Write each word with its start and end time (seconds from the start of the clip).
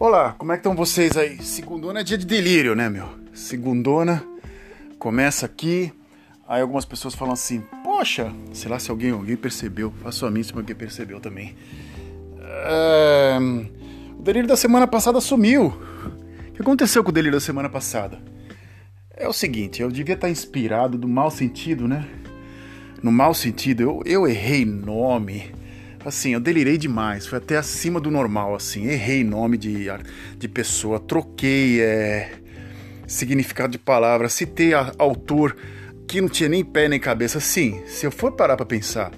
Olá, 0.00 0.34
como 0.38 0.50
é 0.50 0.54
que 0.54 0.60
estão 0.60 0.74
vocês 0.74 1.14
aí? 1.14 1.36
Segundona 1.42 2.00
é 2.00 2.02
dia 2.02 2.16
de 2.16 2.24
delírio, 2.24 2.74
né, 2.74 2.88
meu? 2.88 3.06
Segundona 3.34 4.24
começa 4.98 5.44
aqui, 5.44 5.92
aí 6.48 6.62
algumas 6.62 6.86
pessoas 6.86 7.14
falam 7.14 7.34
assim, 7.34 7.62
poxa, 7.84 8.32
sei 8.50 8.70
lá 8.70 8.78
se 8.78 8.90
alguém, 8.90 9.10
alguém 9.10 9.36
percebeu, 9.36 9.92
faço 10.02 10.24
a 10.24 10.30
mim 10.30 10.42
se 10.42 10.54
alguém 10.54 10.74
percebeu 10.74 11.20
também. 11.20 11.54
É... 12.40 13.36
O 14.18 14.22
delírio 14.22 14.48
da 14.48 14.56
semana 14.56 14.86
passada 14.86 15.20
sumiu. 15.20 15.66
O 15.66 16.52
que 16.54 16.62
aconteceu 16.62 17.04
com 17.04 17.10
o 17.10 17.12
delírio 17.12 17.38
da 17.38 17.44
semana 17.44 17.68
passada? 17.68 18.22
É 19.14 19.28
o 19.28 19.34
seguinte, 19.34 19.82
eu 19.82 19.90
devia 19.90 20.14
estar 20.14 20.30
inspirado 20.30 20.96
do 20.96 21.06
mau 21.06 21.30
sentido, 21.30 21.86
né? 21.86 22.08
No 23.02 23.12
mau 23.12 23.34
sentido, 23.34 23.82
eu, 23.82 24.02
eu 24.06 24.26
errei 24.26 24.64
nome, 24.64 25.52
assim, 26.04 26.32
eu 26.32 26.40
delirei 26.40 26.78
demais, 26.78 27.26
foi 27.26 27.38
até 27.38 27.56
acima 27.56 28.00
do 28.00 28.10
normal, 28.10 28.54
assim, 28.54 28.86
errei 28.86 29.22
nome 29.22 29.56
de, 29.56 29.86
de 30.36 30.48
pessoa, 30.48 30.98
troquei 30.98 31.80
é, 31.80 32.32
significado 33.06 33.72
de 33.72 33.78
palavra, 33.78 34.28
citei 34.28 34.72
a, 34.74 34.92
autor 34.98 35.56
que 36.06 36.20
não 36.20 36.28
tinha 36.28 36.48
nem 36.48 36.64
pé 36.64 36.88
nem 36.88 36.98
cabeça. 36.98 37.38
Sim, 37.38 37.82
se 37.86 38.06
eu 38.06 38.10
for 38.10 38.32
parar 38.32 38.56
para 38.56 38.66
pensar, 38.66 39.12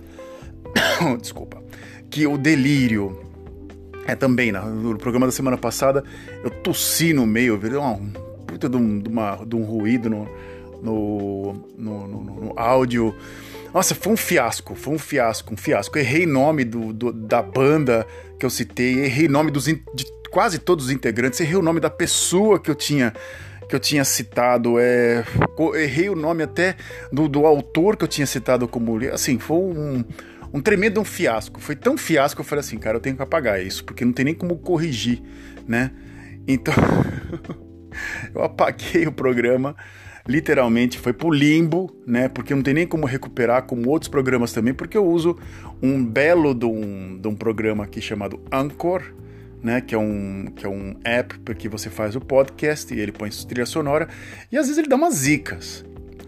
desculpa, 1.21 1.63
que 2.11 2.27
o 2.27 2.37
delírio 2.37 3.19
é 4.07 4.15
também, 4.15 4.53
no 4.53 4.99
programa 4.99 5.27
da 5.27 5.33
semana 5.33 5.57
passada, 5.57 6.05
eu 6.43 6.51
tossi 6.51 7.13
no 7.13 7.27
meio, 7.27 7.57
virei 7.57 7.79
um 7.79 8.13
puta 8.47 8.69
de 8.69 8.77
um, 8.77 8.99
de 8.99 9.09
uma, 9.09 9.37
de 9.47 9.57
um 9.57 9.63
ruído 9.63 10.11
no, 10.11 10.29
no, 10.83 11.53
no, 11.79 12.09
no, 12.09 12.21
no 12.23 12.53
áudio. 12.57 13.15
Nossa, 13.73 13.95
foi 13.95 14.13
um 14.13 14.17
fiasco, 14.17 14.75
foi 14.75 14.95
um 14.95 14.99
fiasco, 14.99 15.55
um 15.55 15.57
fiasco. 15.57 15.99
Errei 15.99 16.27
nome 16.27 16.65
do, 16.65 16.93
do 16.93 17.13
da 17.13 17.41
banda 17.41 18.07
que 18.39 18.45
eu 18.45 18.51
citei, 18.51 19.05
errei 19.05 19.29
nome 19.29 19.51
dos, 19.51 19.65
de 19.65 19.83
quase 20.31 20.59
todos 20.59 20.87
os 20.87 20.91
integrantes, 20.91 21.41
errei 21.41 21.57
o 21.57 21.63
nome 21.63 21.81
da 21.81 21.91
pessoa 21.91 22.59
que 22.59 22.71
eu 22.71 22.75
tinha 22.75 23.13
que 23.69 23.77
eu 23.77 23.81
tinha 23.81 24.05
citado, 24.05 24.79
é, 24.79 25.25
errei 25.77 26.11
o 26.11 26.15
nome 26.15 26.43
até 26.43 26.77
do, 27.11 27.27
do 27.27 27.47
autor 27.47 27.97
que 27.97 28.05
eu 28.05 28.09
tinha 28.09 28.27
citado 28.27 28.69
como 28.69 28.99
assim, 29.11 29.39
foi 29.39 29.57
um, 29.57 30.05
um 30.53 30.61
tremendo 30.61 31.01
um 31.01 31.05
fiasco. 31.05 31.59
Foi 31.59 31.75
tão 31.75 31.97
fiasco 31.97 32.37
que 32.37 32.41
eu 32.43 32.45
falei 32.45 32.61
assim, 32.61 32.77
cara, 32.77 32.99
eu 32.99 33.01
tenho 33.01 33.17
que 33.17 33.23
apagar 33.23 33.63
isso, 33.63 33.83
porque 33.83 34.05
não 34.05 34.13
tem 34.13 34.27
nem 34.27 34.35
como 34.35 34.59
corrigir, 34.59 35.23
né? 35.67 35.91
Então 36.47 36.75
eu 38.35 38.43
apaguei 38.43 39.07
o 39.07 39.13
programa 39.13 39.75
literalmente 40.27 40.99
foi 40.99 41.13
pro 41.13 41.31
limbo, 41.31 41.95
né? 42.07 42.29
Porque 42.29 42.55
não 42.55 42.63
tem 42.63 42.75
nem 42.75 42.87
como 42.87 43.07
recuperar, 43.07 43.65
como 43.65 43.89
outros 43.89 44.09
programas 44.09 44.53
também, 44.53 44.75
porque 44.75 44.97
eu 44.97 45.07
uso 45.07 45.39
um 45.83 46.05
belo 46.05 46.55
de 46.55 46.67
um, 46.67 47.19
de 47.19 47.29
um 47.29 47.35
programa 47.35 47.85
aqui 47.85 48.01
chamado 48.01 48.41
Anchor, 48.51 49.03
né? 49.63 49.81
Que 49.81 49.95
é 49.95 49.99
um, 49.99 50.47
que 50.55 50.67
é 50.67 50.69
um 50.69 50.97
app 51.05 51.55
que 51.55 51.69
você 51.69 51.91
faz 51.91 52.15
o 52.17 52.21
podcast 52.21 52.93
e 52.95 53.01
ele 53.01 53.13
põe 53.13 53.31
trilha 53.31 53.67
sonora, 53.67 54.09
e 54.51 54.57
às 54.57 54.67
vezes 54.67 54.79
ele 54.79 54.89
dá 54.89 54.97
umas 54.97 55.15
zicas. 55.15 55.85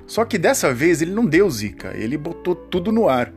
Só 0.07 0.25
que 0.25 0.37
dessa 0.37 0.73
vez 0.73 1.01
ele 1.01 1.13
não 1.13 1.25
deu 1.25 1.49
zica, 1.51 1.95
ele 1.97 2.19
botou 2.19 2.55
tudo 2.55 2.93
no 2.93 3.09
ar 3.09 3.33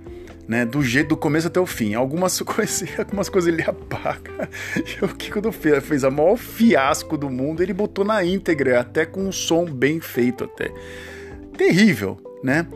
né? 0.47 0.65
Do 0.65 0.81
jeito 0.81 1.09
do 1.09 1.17
começo 1.17 1.47
até 1.47 1.59
o 1.59 1.65
fim. 1.65 1.93
Algumas 1.93 2.39
coisas, 2.41 2.87
algumas 2.97 3.29
coisas 3.29 3.53
ele 3.53 3.63
apaga. 3.63 4.49
E 5.01 5.03
o 5.03 5.09
que 5.09 5.31
quando 5.31 5.51
fez, 5.51 5.83
fez 5.83 6.03
a 6.03 6.09
maior 6.09 6.37
fiasco 6.37 7.17
do 7.17 7.29
mundo, 7.29 7.61
ele 7.61 7.73
botou 7.73 8.05
na 8.05 8.23
íntegra, 8.23 8.79
até 8.79 9.05
com 9.05 9.27
um 9.27 9.31
som 9.31 9.65
bem 9.65 9.99
feito 9.99 10.43
até. 10.43 10.71
Terrível, 11.57 12.17
né? 12.43 12.67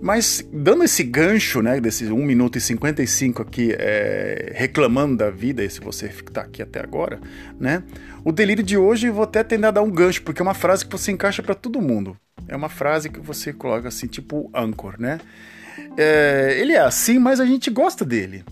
Mas 0.00 0.46
dando 0.52 0.84
esse 0.84 1.02
gancho, 1.02 1.62
né, 1.62 1.80
desses 1.80 2.10
1 2.10 2.16
minuto 2.16 2.58
e 2.58 2.60
55 2.60 3.40
aqui, 3.40 3.74
é, 3.78 4.52
reclamando 4.54 5.16
da 5.16 5.30
vida, 5.30 5.64
e 5.64 5.70
se 5.70 5.80
você 5.80 6.06
está 6.06 6.42
aqui 6.42 6.60
até 6.60 6.80
agora, 6.80 7.18
né? 7.58 7.82
O 8.22 8.30
delírio 8.30 8.62
de 8.62 8.76
hoje 8.76 9.06
eu 9.06 9.14
vou 9.14 9.24
até 9.24 9.42
tentar 9.42 9.70
dar 9.70 9.82
um 9.82 9.90
gancho, 9.90 10.22
porque 10.22 10.42
é 10.42 10.44
uma 10.44 10.52
frase 10.52 10.84
que 10.84 10.92
você 10.92 11.10
encaixa 11.10 11.42
para 11.42 11.54
todo 11.54 11.80
mundo. 11.80 12.16
É 12.46 12.54
uma 12.54 12.68
frase 12.68 13.08
que 13.08 13.20
você 13.20 13.52
coloca 13.52 13.88
assim, 13.88 14.06
tipo 14.06 14.50
âncor, 14.54 14.96
né? 14.98 15.20
É, 15.96 16.56
ele 16.58 16.72
é 16.72 16.80
assim, 16.80 17.18
mas 17.18 17.40
a 17.40 17.46
gente 17.46 17.70
gosta 17.70 18.04
dele. 18.04 18.44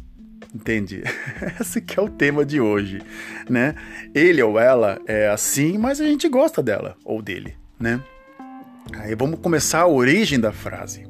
Entende? 0.54 1.02
Esse 1.60 1.80
que 1.80 1.98
é 1.98 2.02
o 2.02 2.08
tema 2.08 2.44
de 2.44 2.60
hoje, 2.60 3.00
né? 3.48 3.74
Ele 4.14 4.42
ou 4.42 4.58
ela 4.58 5.00
é 5.06 5.28
assim, 5.28 5.78
mas 5.78 6.00
a 6.00 6.04
gente 6.04 6.28
gosta 6.28 6.62
dela 6.62 6.96
ou 7.04 7.22
dele, 7.22 7.56
né? 7.80 8.00
Aí 8.94 9.14
vamos 9.14 9.40
começar 9.40 9.80
a 9.80 9.88
origem 9.88 10.38
da 10.38 10.52
frase. 10.52 11.06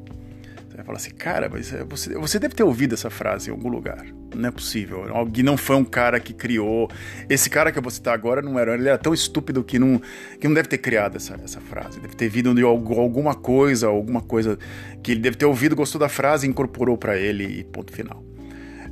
Você 0.73 0.77
vai 0.79 0.87
falar 0.87 0.97
assim, 0.97 1.11
cara, 1.11 1.51
mas 1.53 1.71
é, 1.71 1.85
você, 1.85 2.15
você 2.15 2.39
deve 2.39 2.55
ter 2.55 2.63
ouvido 2.63 2.95
essa 2.95 3.11
frase 3.11 3.51
em 3.51 3.53
algum 3.53 3.69
lugar. 3.69 4.07
Não 4.35 4.49
é 4.49 4.51
possível. 4.51 5.07
Alguém 5.15 5.45
não 5.45 5.55
foi 5.55 5.77
um 5.77 5.85
cara 5.85 6.19
que 6.19 6.33
criou. 6.33 6.89
Esse 7.29 7.51
cara 7.51 7.71
que 7.71 7.79
eu 7.79 7.83
vou 7.83 7.91
citar 7.91 8.15
agora 8.15 8.41
não 8.41 8.59
era. 8.59 8.73
Ele 8.73 8.89
era 8.89 8.97
tão 8.97 9.13
estúpido 9.13 9.63
que 9.63 9.79
não, 9.79 10.01
que 10.41 10.49
não 10.49 10.55
deve 10.55 10.69
ter 10.69 10.79
criado 10.79 11.17
essa, 11.17 11.39
essa 11.45 11.61
frase. 11.61 12.01
Deve 12.01 12.17
ter 12.17 12.31
vindo 12.31 12.55
de 12.55 12.63
alguma 12.63 13.35
coisa, 13.35 13.89
alguma 13.89 14.23
coisa 14.23 14.59
que 15.03 15.13
ele 15.13 15.21
deve 15.21 15.37
ter 15.37 15.45
ouvido, 15.45 15.77
gostou 15.77 16.01
da 16.01 16.09
frase, 16.09 16.49
incorporou 16.49 16.97
para 16.97 17.19
ele 17.19 17.45
e 17.45 17.65
ponto 17.65 17.93
final. 17.93 18.25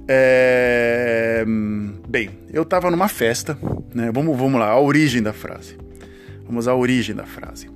É... 0.07 1.47
Bem, 2.07 2.29
eu 2.53 2.63
estava 2.63 2.91
numa 2.91 3.09
festa, 3.09 3.57
né? 3.95 4.11
Vamos, 4.13 4.37
vamos 4.37 4.61
lá, 4.61 4.69
a 4.69 4.79
origem 4.79 5.23
da 5.23 5.33
frase. 5.33 5.79
Vamos 6.45 6.69
à 6.69 6.75
origem 6.75 7.17
da 7.17 7.25
frase. 7.25 7.71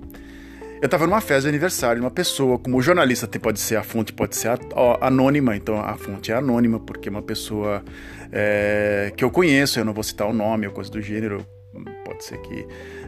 Eu 0.84 0.86
estava 0.86 1.06
numa 1.06 1.22
festa 1.22 1.44
de 1.44 1.48
aniversário 1.48 2.02
de 2.02 2.04
uma 2.04 2.10
pessoa, 2.10 2.58
como 2.58 2.82
jornalista 2.82 3.26
pode 3.38 3.58
ser, 3.58 3.76
a 3.76 3.82
fonte 3.82 4.12
pode 4.12 4.36
ser 4.36 4.50
anônima, 5.00 5.56
então 5.56 5.80
a 5.80 5.96
fonte 5.96 6.30
é 6.30 6.34
anônima, 6.34 6.78
porque 6.78 7.08
é 7.08 7.10
uma 7.10 7.22
pessoa 7.22 7.82
é, 8.30 9.10
que 9.16 9.24
eu 9.24 9.30
conheço, 9.30 9.78
eu 9.78 9.84
não 9.86 9.94
vou 9.94 10.04
citar 10.04 10.28
o 10.28 10.32
nome 10.34 10.66
ou 10.66 10.74
coisa 10.74 10.90
do 10.90 11.00
gênero, 11.00 11.46
pode 12.04 12.22
ser 12.22 12.36
que, 12.42 12.66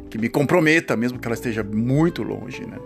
que 0.09 0.16
me 0.16 0.31
comprometa, 0.31 0.97
mesmo 0.97 1.19
que 1.19 1.28
ela 1.28 1.34
esteja 1.34 1.62
muito 1.62 2.22
longe, 2.22 2.64
né? 2.64 2.78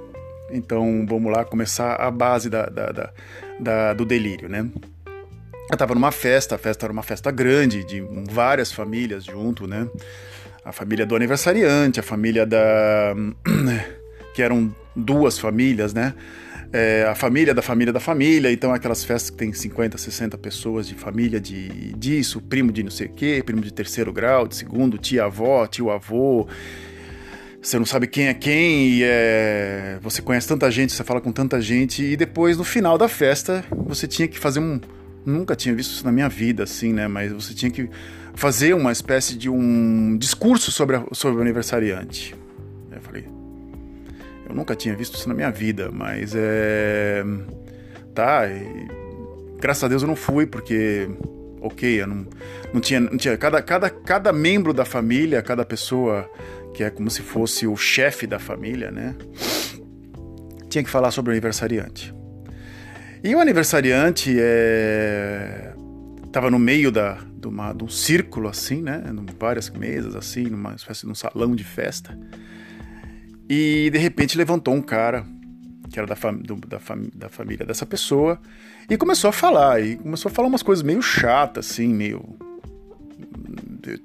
Então 0.50 1.06
vamos 1.08 1.30
lá 1.30 1.44
começar 1.44 1.94
a 1.94 2.10
base 2.10 2.50
da, 2.50 2.66
da, 2.66 2.90
da, 2.90 3.12
da 3.60 3.94
do 3.94 4.04
delírio, 4.04 4.48
né? 4.48 4.68
Eu 5.06 5.74
estava 5.74 5.94
numa 5.94 6.10
festa, 6.10 6.56
a 6.56 6.58
festa 6.58 6.86
era 6.86 6.92
uma 6.92 7.04
festa 7.04 7.30
grande, 7.30 7.84
de 7.84 8.00
várias 8.28 8.72
famílias 8.72 9.22
junto, 9.22 9.68
né? 9.68 9.88
A 10.64 10.72
família 10.72 11.06
do 11.06 11.14
aniversariante, 11.14 12.00
a 12.00 12.02
família 12.02 12.44
da. 12.44 13.14
que 14.34 14.42
eram 14.42 14.74
duas 15.00 15.38
famílias, 15.38 15.92
né? 15.94 16.14
É, 16.72 17.04
a 17.08 17.16
família 17.16 17.52
da 17.52 17.62
família 17.62 17.92
da 17.92 17.98
família, 17.98 18.52
então 18.52 18.72
aquelas 18.72 19.02
festas 19.02 19.28
que 19.28 19.36
tem 19.36 19.52
50, 19.52 19.98
60 19.98 20.38
pessoas 20.38 20.86
de 20.86 20.94
família 20.94 21.40
de 21.40 21.92
disso, 21.94 22.40
primo 22.40 22.70
de 22.70 22.84
não 22.84 22.92
sei 22.92 23.08
o 23.08 23.12
quê, 23.12 23.42
primo 23.44 23.60
de 23.60 23.72
terceiro 23.72 24.12
grau, 24.12 24.46
de 24.46 24.54
segundo, 24.54 24.96
tia-avó, 24.96 25.66
tio-avô. 25.66 26.46
Você 27.60 27.76
não 27.76 27.84
sabe 27.84 28.06
quem 28.06 28.28
é 28.28 28.34
quem, 28.34 28.88
e 28.94 29.02
é... 29.02 29.98
você 30.00 30.22
conhece 30.22 30.46
tanta 30.46 30.70
gente, 30.70 30.92
você 30.92 31.04
fala 31.04 31.20
com 31.20 31.32
tanta 31.32 31.60
gente, 31.60 32.02
e 32.02 32.16
depois, 32.16 32.56
no 32.56 32.64
final 32.64 32.96
da 32.96 33.08
festa, 33.08 33.64
você 33.70 34.06
tinha 34.06 34.26
que 34.28 34.38
fazer 34.38 34.60
um. 34.60 34.80
Nunca 35.26 35.54
tinha 35.54 35.74
visto 35.74 35.90
isso 35.90 36.04
na 36.04 36.12
minha 36.12 36.28
vida, 36.28 36.62
assim, 36.62 36.92
né? 36.92 37.06
Mas 37.06 37.32
você 37.32 37.52
tinha 37.52 37.70
que 37.70 37.90
fazer 38.34 38.74
uma 38.74 38.92
espécie 38.92 39.36
de 39.36 39.50
um 39.50 40.16
discurso 40.16 40.70
sobre, 40.70 40.96
a... 40.96 41.04
sobre 41.12 41.38
o 41.38 41.42
aniversariante. 41.42 42.34
Eu 44.50 44.54
nunca 44.56 44.74
tinha 44.74 44.94
visto 44.94 45.16
isso 45.16 45.28
na 45.28 45.34
minha 45.34 45.50
vida, 45.50 45.90
mas 45.92 46.34
é. 46.34 47.22
Tá, 48.14 48.46
e... 48.48 48.88
graças 49.60 49.84
a 49.84 49.88
Deus 49.88 50.02
eu 50.02 50.08
não 50.08 50.16
fui, 50.16 50.46
porque. 50.46 51.08
Ok, 51.60 52.02
eu 52.02 52.06
não, 52.06 52.26
não 52.72 52.80
tinha. 52.80 53.00
Não 53.00 53.16
tinha 53.16 53.36
cada, 53.36 53.62
cada, 53.62 53.88
cada 53.88 54.32
membro 54.32 54.72
da 54.72 54.84
família, 54.84 55.40
cada 55.42 55.64
pessoa 55.64 56.28
que 56.74 56.82
é 56.82 56.90
como 56.90 57.10
se 57.10 57.22
fosse 57.22 57.66
o 57.66 57.76
chefe 57.76 58.26
da 58.26 58.38
família, 58.38 58.90
né? 58.90 59.14
Tinha 60.68 60.84
que 60.84 60.90
falar 60.90 61.10
sobre 61.10 61.30
o 61.30 61.32
aniversariante. 61.32 62.14
E 63.22 63.34
o 63.34 63.40
aniversariante 63.40 64.34
é 64.38 65.74
tava 66.32 66.50
no 66.50 66.58
meio 66.58 66.90
da, 66.92 67.18
de, 67.34 67.48
uma, 67.48 67.72
de 67.72 67.84
um 67.84 67.88
círculo 67.88 68.48
assim, 68.48 68.82
né? 68.82 69.02
Várias 69.38 69.68
mesas 69.70 70.14
assim, 70.14 70.44
numa 70.44 70.74
espécie 70.74 71.04
de 71.04 71.12
um 71.12 71.14
salão 71.14 71.54
de 71.54 71.64
festa. 71.64 72.16
E 73.50 73.90
de 73.90 73.98
repente 73.98 74.38
levantou 74.38 74.72
um 74.72 74.80
cara, 74.80 75.26
que 75.90 75.98
era 75.98 76.06
da, 76.06 76.14
fam 76.14 76.36
do, 76.36 76.54
da, 76.54 76.78
fam 76.78 77.08
da 77.12 77.28
família 77.28 77.66
dessa 77.66 77.84
pessoa, 77.84 78.40
e 78.88 78.96
começou 78.96 79.28
a 79.28 79.32
falar. 79.32 79.82
E 79.82 79.96
começou 79.96 80.30
a 80.30 80.32
falar 80.32 80.46
umas 80.46 80.62
coisas 80.62 80.84
meio 80.84 81.02
chatas, 81.02 81.68
assim, 81.68 81.88
meio. 81.88 82.22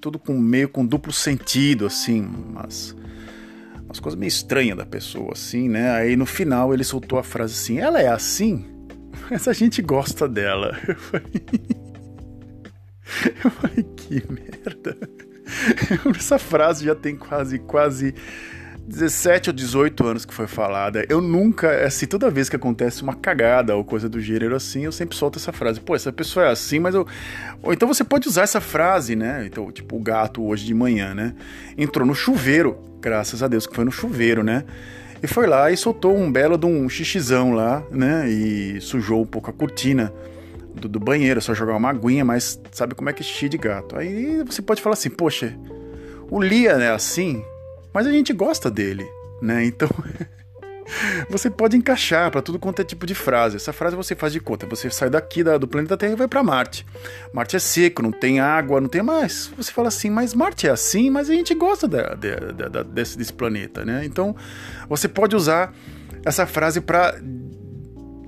Tudo 0.01 0.17
com 0.17 0.35
meio 0.35 0.67
com 0.67 0.83
duplo 0.83 1.13
sentido, 1.13 1.85
assim, 1.85 2.25
umas, 2.25 2.95
umas 3.83 3.99
coisas 3.99 4.19
meio 4.19 4.29
estranhas 4.29 4.75
da 4.75 4.85
pessoa, 4.85 5.33
assim, 5.33 5.69
né? 5.69 5.91
Aí 5.91 6.15
no 6.15 6.25
final 6.25 6.73
ele 6.73 6.83
soltou 6.83 7.19
a 7.19 7.23
frase 7.23 7.53
assim: 7.53 7.77
ela 7.77 8.01
é 8.01 8.07
assim, 8.07 8.65
mas 9.29 9.47
a 9.47 9.53
gente 9.53 9.79
gosta 9.79 10.27
dela. 10.27 10.75
Eu 10.89 10.95
falei, 10.95 11.31
eu 13.45 13.51
falei 13.51 13.83
que 13.95 14.23
merda. 14.31 14.97
Essa 16.17 16.39
frase 16.39 16.85
já 16.85 16.95
tem 16.95 17.15
quase, 17.15 17.59
quase 17.59 18.15
17 18.87 19.49
ou 19.49 19.53
18 19.53 20.05
anos 20.05 20.25
que 20.25 20.33
foi 20.33 20.45
falada. 20.45 21.05
Eu 21.09 21.19
nunca, 21.19 21.85
assim, 21.85 22.05
toda 22.05 22.29
vez 22.29 22.49
que 22.49 22.55
acontece 22.55 23.01
uma 23.01 23.15
cagada 23.15 23.75
ou 23.75 23.83
coisa 23.83 24.07
do 24.07 24.19
gênero 24.21 24.55
assim, 24.55 24.85
eu 24.85 24.91
sempre 24.91 25.17
solto 25.17 25.39
essa 25.39 25.51
frase. 25.51 25.79
Pô, 25.79 25.95
essa 25.95 26.13
pessoa 26.13 26.45
é 26.45 26.51
assim, 26.51 26.79
mas 26.79 26.93
eu. 26.93 27.07
Ou 27.63 27.73
então 27.73 27.87
você 27.87 28.03
pode 28.03 28.27
usar 28.27 28.43
essa 28.43 28.61
frase, 28.61 29.15
né? 29.15 29.43
Então, 29.45 29.71
tipo, 29.71 29.95
o 29.95 29.99
gato 29.99 30.43
hoje 30.43 30.65
de 30.65 30.73
manhã, 30.73 31.15
né? 31.15 31.33
Entrou 31.77 32.05
no 32.05 32.13
chuveiro, 32.13 32.77
graças 33.01 33.41
a 33.41 33.47
Deus 33.47 33.65
que 33.65 33.75
foi 33.75 33.85
no 33.85 33.91
chuveiro, 33.91 34.43
né? 34.43 34.63
E 35.21 35.27
foi 35.27 35.47
lá 35.47 35.71
e 35.71 35.77
soltou 35.77 36.15
um 36.15 36.31
belo 36.31 36.55
de 36.57 36.67
um 36.67 36.87
xixizão 36.87 37.51
lá, 37.53 37.83
né? 37.89 38.29
E 38.29 38.79
sujou 38.81 39.23
um 39.23 39.25
pouco 39.25 39.49
a 39.49 39.53
cortina 39.53 40.13
do, 40.75 40.87
do 40.87 40.99
banheiro, 40.99 41.41
só 41.41 41.55
jogar 41.55 41.75
uma 41.75 41.89
aguinha, 41.89 42.23
mas 42.23 42.61
sabe 42.71 42.93
como 42.93 43.09
é 43.09 43.13
que 43.13 43.23
é 43.23 43.25
xixi 43.25 43.49
de 43.49 43.57
gato. 43.57 43.97
Aí 43.97 44.43
você 44.43 44.61
pode 44.61 44.81
falar 44.81 44.93
assim, 44.93 45.09
poxa, 45.09 45.57
o 46.29 46.39
Lia 46.39 46.73
é 46.73 46.91
assim, 46.91 47.43
mas 47.95 48.05
a 48.05 48.11
gente 48.11 48.33
gosta 48.33 48.69
dele, 48.69 49.09
né? 49.41 49.63
Então 49.63 49.87
você 51.31 51.49
pode 51.49 51.77
encaixar 51.77 52.29
para 52.29 52.41
tudo 52.41 52.59
quanto 52.59 52.81
é 52.81 52.83
tipo 52.83 53.05
de 53.05 53.15
frase. 53.15 53.55
Essa 53.55 53.71
frase 53.71 53.95
você 53.95 54.13
faz 54.13 54.33
de 54.33 54.41
conta, 54.41 54.67
você 54.67 54.89
sai 54.89 55.09
daqui 55.09 55.41
da, 55.41 55.57
do 55.57 55.65
planeta 55.65 55.95
Terra 55.95 56.11
e 56.11 56.17
vai 56.17 56.27
para 56.27 56.43
Marte. 56.43 56.85
Marte 57.31 57.55
é 57.55 57.59
seco, 57.59 58.01
não 58.01 58.11
tem 58.11 58.41
água, 58.41 58.81
não 58.81 58.89
tem 58.89 59.01
mais. 59.01 59.49
Você 59.55 59.71
fala 59.71 59.87
assim, 59.87 60.09
mas 60.09 60.33
Marte 60.33 60.67
é 60.67 60.71
assim, 60.71 61.09
mas 61.09 61.29
a 61.29 61.33
gente 61.33 61.55
gosta 61.55 61.87
da, 61.87 62.15
da, 62.15 62.83
desse, 62.83 63.17
desse 63.17 63.31
planeta, 63.31 63.85
né? 63.85 64.03
Então 64.03 64.35
você 64.89 65.07
pode 65.07 65.33
usar 65.33 65.73
essa 66.25 66.45
frase 66.45 66.81
para 66.81 67.15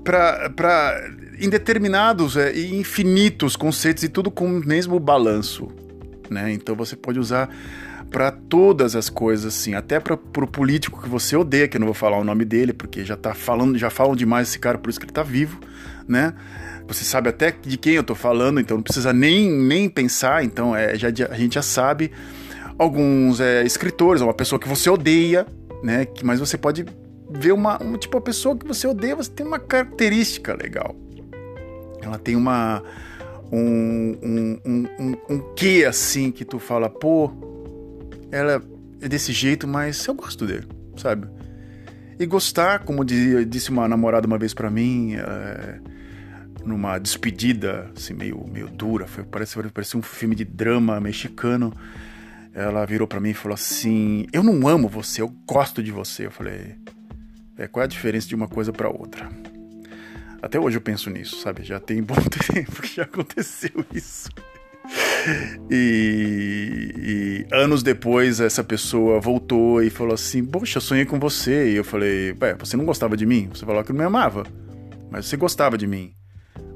para 0.06 1.12
indeterminados 1.38 2.38
é, 2.38 2.56
e 2.56 2.74
infinitos 2.80 3.58
conceitos 3.58 4.02
e 4.04 4.08
tudo 4.08 4.32
com 4.32 4.46
o 4.46 4.66
mesmo 4.66 4.98
balanço, 4.98 5.68
né? 6.30 6.54
Então 6.54 6.74
você 6.74 6.96
pode 6.96 7.20
usar 7.20 7.50
para 8.10 8.32
todas 8.32 8.96
as 8.96 9.10
coisas, 9.10 9.54
assim, 9.54 9.74
até 9.74 10.00
para 10.00 10.14
o 10.16 10.48
político 10.48 11.02
que 11.02 11.10
você 11.10 11.36
odeia, 11.36 11.68
que 11.68 11.78
eu 11.78 11.80
não 11.80 11.88
vou 11.88 11.94
falar 11.94 12.18
o 12.18 12.24
nome 12.24 12.46
dele, 12.46 12.74
porque 12.74 13.04
já 13.04 13.18
tá 13.18 13.34
falando, 13.34 13.78
já 13.78 13.90
falam 13.90 14.16
demais 14.16 14.50
esse 14.50 14.60
cara, 14.60 14.78
por 14.78 14.90
isso 14.90 15.00
que 15.00 15.06
ele 15.06 15.14
tá 15.14 15.24
vivo, 15.24 15.60
né? 16.08 16.34
Você 16.88 17.04
sabe 17.04 17.30
até 17.30 17.52
de 17.52 17.78
quem 17.78 17.96
eu 17.96 18.04
tô 18.04 18.16
falando, 18.16 18.60
então 18.62 18.78
não 18.78 18.84
precisa 18.84 19.12
nem, 19.12 19.52
nem 19.52 19.90
pensar, 19.90 20.44
então 20.44 20.74
é, 20.76 20.96
já, 20.96 21.10
a 21.30 21.36
gente 21.36 21.56
já 21.56 21.62
sabe. 21.62 22.12
Alguns 22.80 23.40
é, 23.40 23.64
escritores, 23.66 24.22
uma 24.22 24.34
pessoa 24.34 24.60
que 24.60 24.68
você 24.70 24.90
odeia, 24.90 25.46
né? 25.84 26.06
Que, 26.06 26.26
mas 26.26 26.40
você 26.40 26.58
pode 26.58 26.86
ver 27.30 27.52
uma, 27.52 27.78
uma, 27.80 27.98
tipo, 27.98 28.18
a 28.18 28.22
pessoa 28.22 28.56
que 28.56 28.66
você 28.66 28.88
odeia, 28.88 29.16
você 29.16 29.30
tem 29.30 29.46
uma 29.46 29.60
característica 29.60 30.54
legal. 30.54 30.96
Ela 32.02 32.18
tem 32.18 32.36
uma. 32.36 32.82
Um, 33.52 34.18
um, 34.22 34.60
um, 34.66 34.88
um, 35.00 35.18
um 35.30 35.54
quê 35.56 35.86
assim 35.88 36.32
que 36.32 36.44
tu 36.44 36.60
fala, 36.60 36.90
pô, 36.90 37.32
ela 38.32 38.62
é 39.02 39.08
desse 39.08 39.32
jeito, 39.32 39.68
mas 39.68 40.06
eu 40.06 40.14
gosto 40.14 40.46
dele, 40.46 40.68
sabe? 40.98 41.28
E 42.20 42.26
gostar, 42.26 42.80
como 42.80 43.06
dizia, 43.06 43.46
disse 43.46 43.70
uma 43.70 43.88
namorada 43.88 44.26
uma 44.26 44.38
vez 44.38 44.54
para 44.54 44.72
mim, 44.72 45.16
é, 45.16 45.80
numa 46.66 46.98
despedida, 46.98 47.92
assim, 47.96 48.14
meio, 48.14 48.46
meio 48.48 48.70
dura, 48.70 49.08
foi, 49.08 49.24
parece, 49.24 49.58
parece 49.70 49.96
um 49.96 50.02
filme 50.02 50.36
de 50.36 50.44
drama 50.44 51.00
mexicano. 51.00 51.74
Ela 52.54 52.86
virou 52.86 53.08
para 53.08 53.20
mim 53.20 53.30
e 53.30 53.34
falou 53.36 53.54
assim: 53.54 54.26
Eu 54.34 54.44
não 54.44 54.68
amo 54.68 54.88
você, 54.88 55.22
eu 55.22 55.30
gosto 55.46 55.84
de 55.84 55.92
você. 55.92 56.26
Eu 56.26 56.32
falei: 56.32 56.76
é, 57.56 57.68
Qual 57.68 57.82
é 57.82 57.86
a 57.86 57.88
diferença 57.88 58.28
de 58.28 58.34
uma 58.34 58.48
coisa 58.48 58.74
para 58.74 58.90
outra? 58.90 59.30
Até 60.42 60.60
hoje 60.60 60.78
eu 60.78 60.82
penso 60.82 61.10
nisso, 61.10 61.40
sabe? 61.42 61.64
Já 61.64 61.80
tem 61.80 62.02
bom 62.02 62.16
tempo 62.52 62.82
que 62.82 62.96
já 62.96 63.04
aconteceu 63.04 63.86
isso. 63.94 64.30
E, 65.70 66.94
e, 66.98 67.46
anos 67.54 67.84
depois 67.84 68.40
essa 68.40 68.64
pessoa 68.64 69.20
voltou 69.20 69.82
e 69.82 69.90
falou 69.90 70.14
assim: 70.14 70.46
Poxa, 70.46 70.80
sonhei 70.80 71.06
com 71.06 71.20
você. 71.20 71.72
E 71.72 71.76
eu 71.76 71.84
falei: 71.84 72.36
Ué, 72.42 72.56
você 72.56 72.78
não 72.78 72.86
gostava 72.86 73.18
de 73.18 73.26
mim? 73.26 73.50
Você 73.54 73.66
falou 73.66 73.84
que 73.84 73.92
não 73.92 74.00
me 74.00 74.06
amava, 74.06 74.44
mas 75.12 75.26
você 75.26 75.38
gostava 75.38 75.78
de 75.78 75.88
mim. 75.88 76.14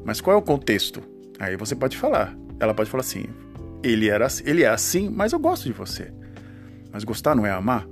Mas 0.04 0.20
qual 0.20 0.36
é 0.36 0.40
o 0.40 0.42
contexto? 0.42 1.02
Aí 1.40 1.56
você 1.56 1.76
pode 1.76 1.98
falar. 1.98 2.36
Ela 2.60 2.74
pode 2.74 2.90
falar 2.90 3.02
assim: 3.02 3.26
Ele, 3.84 4.10
era, 4.10 4.28
ele 4.46 4.64
é 4.64 4.70
assim, 4.70 5.10
mas 5.10 5.34
eu 5.34 5.40
gosto 5.40 5.66
de 5.66 5.74
você. 5.74 6.12
Mas 6.92 7.04
gostar 7.04 7.36
não 7.36 7.46
é 7.46 7.52
amar? 7.52 7.88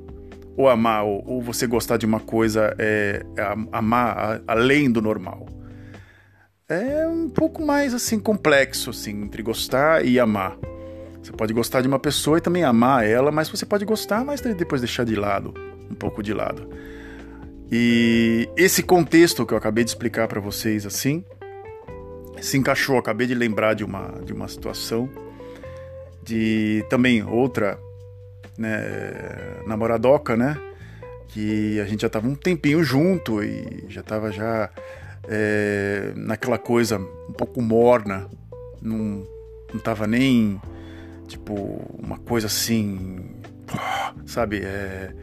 Ou 0.58 0.68
amar, 0.68 1.06
ou, 1.06 1.24
ou 1.26 1.42
você 1.42 1.66
gostar 1.66 1.98
de 1.98 2.06
uma 2.06 2.20
coisa 2.20 2.76
é, 2.78 3.24
é 3.38 3.44
amar 3.72 4.42
além 4.46 4.92
do 4.92 5.02
normal 5.02 5.46
é 6.70 7.08
um 7.08 7.28
pouco 7.28 7.66
mais 7.66 7.96
assim 7.96 8.20
complexo 8.20 8.92
assim 8.92 9.24
entre 9.24 9.42
gostar 9.42 10.06
e 10.06 10.20
amar. 10.20 10.56
Você 11.22 11.32
pode 11.32 11.52
gostar 11.52 11.82
de 11.82 11.88
uma 11.88 12.00
pessoa 12.00 12.38
e 12.38 12.42
também 12.42 12.64
amar 12.64 13.06
ela, 13.06 13.32
mas 13.32 13.50
você 13.50 13.66
pode 13.66 13.84
gostar, 13.84 14.24
mas 14.24 14.40
depois 14.40 14.82
deixar 14.82 15.04
de 15.04 15.16
lado, 15.16 15.54
um 15.90 15.96
pouco 15.96 16.24
de 16.24 16.34
lado. 16.34 16.70
E 17.72 18.48
esse 18.56 18.82
contexto 18.84 19.46
que 19.46 19.54
eu 19.54 19.58
acabei 19.58 19.84
de 19.84 19.90
explicar 19.90 20.28
para 20.28 20.40
vocês 20.40 20.86
assim, 20.86 21.26
se 22.40 22.58
encaixou, 22.58 22.98
acabei 22.98 23.28
de 23.28 23.36
lembrar 23.36 23.74
de 23.74 23.84
uma 23.84 24.14
de 24.24 24.32
uma 24.32 24.48
situação 24.48 25.10
de 26.24 26.86
também 26.90 27.24
outra, 27.24 27.80
né, 28.58 29.62
namoradoca, 29.66 30.38
né? 30.38 30.58
Que 31.28 31.80
a 31.80 31.86
gente 31.86 32.02
já 32.02 32.10
tava 32.10 32.28
um 32.28 32.36
tempinho 32.36 32.84
junto 32.84 33.44
e 33.44 33.86
já 33.90 34.02
tava 34.02 34.32
já 34.32 34.70
é, 35.30 36.12
naquela 36.16 36.58
coisa 36.58 36.98
um 36.98 37.34
pouco 37.34 37.62
morna, 37.62 38.28
não, 38.82 39.24
não 39.72 39.80
tava 39.80 40.08
nem 40.08 40.60
tipo 41.28 41.54
uma 42.00 42.18
coisa 42.18 42.48
assim, 42.48 43.36
sabe, 44.26 44.62
é, 44.64 45.14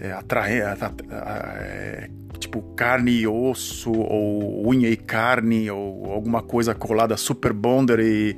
é 0.00 0.12
atrair, 0.12 0.64
é, 1.10 2.10
tipo 2.40 2.60
carne 2.74 3.12
e 3.12 3.26
osso, 3.26 3.92
ou 3.92 4.68
unha 4.68 4.90
e 4.90 4.96
carne, 4.96 5.70
ou 5.70 6.10
alguma 6.10 6.42
coisa 6.42 6.74
colada 6.74 7.16
super 7.16 7.52
bonder 7.52 8.00
e, 8.00 8.36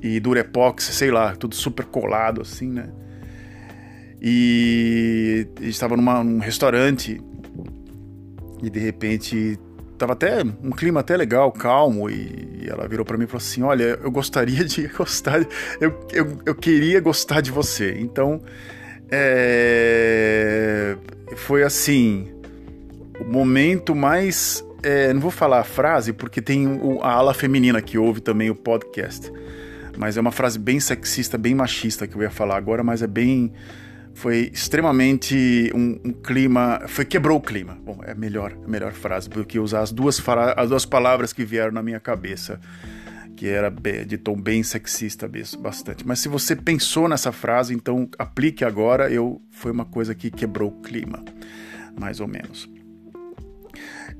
e 0.00 0.20
durepox, 0.20 0.84
sei 0.84 1.10
lá, 1.10 1.34
tudo 1.34 1.56
super 1.56 1.84
colado 1.86 2.40
assim, 2.40 2.70
né? 2.70 2.88
E 4.22 5.46
estava 5.60 5.96
num 5.96 6.38
restaurante 6.38 7.20
e 8.62 8.70
de 8.70 8.78
repente 8.78 9.58
tava 9.98 10.12
até 10.12 10.42
um 10.42 10.70
clima 10.70 11.00
até 11.00 11.16
legal, 11.16 11.50
calmo, 11.52 12.10
e 12.10 12.66
ela 12.68 12.86
virou 12.88 13.04
para 13.04 13.16
mim 13.16 13.24
e 13.24 13.26
falou 13.26 13.42
assim: 13.42 13.62
Olha, 13.62 13.98
eu 14.02 14.10
gostaria 14.10 14.64
de 14.64 14.88
gostar, 14.96 15.46
eu, 15.80 15.98
eu, 16.12 16.38
eu 16.46 16.54
queria 16.54 17.00
gostar 17.00 17.40
de 17.40 17.50
você. 17.50 17.96
Então, 17.98 18.40
é, 19.10 20.96
foi 21.36 21.62
assim, 21.62 22.32
o 23.20 23.24
momento 23.24 23.94
mais. 23.94 24.64
É, 24.82 25.12
não 25.14 25.20
vou 25.20 25.30
falar 25.30 25.60
a 25.60 25.64
frase, 25.64 26.12
porque 26.12 26.42
tem 26.42 26.80
a 27.00 27.12
ala 27.12 27.32
feminina 27.32 27.80
que 27.80 27.96
ouve 27.96 28.20
também 28.20 28.50
o 28.50 28.54
podcast. 28.54 29.32
Mas 29.96 30.16
é 30.16 30.20
uma 30.20 30.32
frase 30.32 30.58
bem 30.58 30.80
sexista, 30.80 31.38
bem 31.38 31.54
machista 31.54 32.06
que 32.06 32.16
eu 32.16 32.22
ia 32.22 32.30
falar 32.30 32.56
agora, 32.56 32.82
mas 32.82 33.00
é 33.00 33.06
bem 33.06 33.52
foi 34.14 34.50
extremamente 34.52 35.70
um, 35.74 35.98
um, 36.04 36.12
clima, 36.12 36.82
foi 36.86 37.04
quebrou 37.04 37.38
o 37.38 37.40
clima. 37.40 37.76
Bom, 37.84 38.00
é 38.04 38.14
melhor, 38.14 38.56
a 38.64 38.68
melhor 38.68 38.92
frase 38.92 39.28
do 39.28 39.44
que 39.44 39.58
usar 39.58 39.80
as 39.80 39.92
duas 39.92 40.22
as 40.56 40.68
duas 40.68 40.86
palavras 40.86 41.32
que 41.32 41.44
vieram 41.44 41.72
na 41.72 41.82
minha 41.82 41.98
cabeça, 41.98 42.60
que 43.36 43.48
era 43.48 43.70
de 44.06 44.16
tom 44.16 44.40
bem 44.40 44.62
sexista 44.62 45.26
mesmo, 45.28 45.60
bastante. 45.60 46.06
Mas 46.06 46.20
se 46.20 46.28
você 46.28 46.54
pensou 46.54 47.08
nessa 47.08 47.32
frase, 47.32 47.74
então 47.74 48.08
aplique 48.16 48.64
agora. 48.64 49.10
Eu 49.10 49.42
foi 49.50 49.72
uma 49.72 49.84
coisa 49.84 50.14
que 50.14 50.30
quebrou 50.30 50.70
o 50.70 50.80
clima, 50.80 51.22
mais 51.98 52.20
ou 52.20 52.28
menos. 52.28 52.68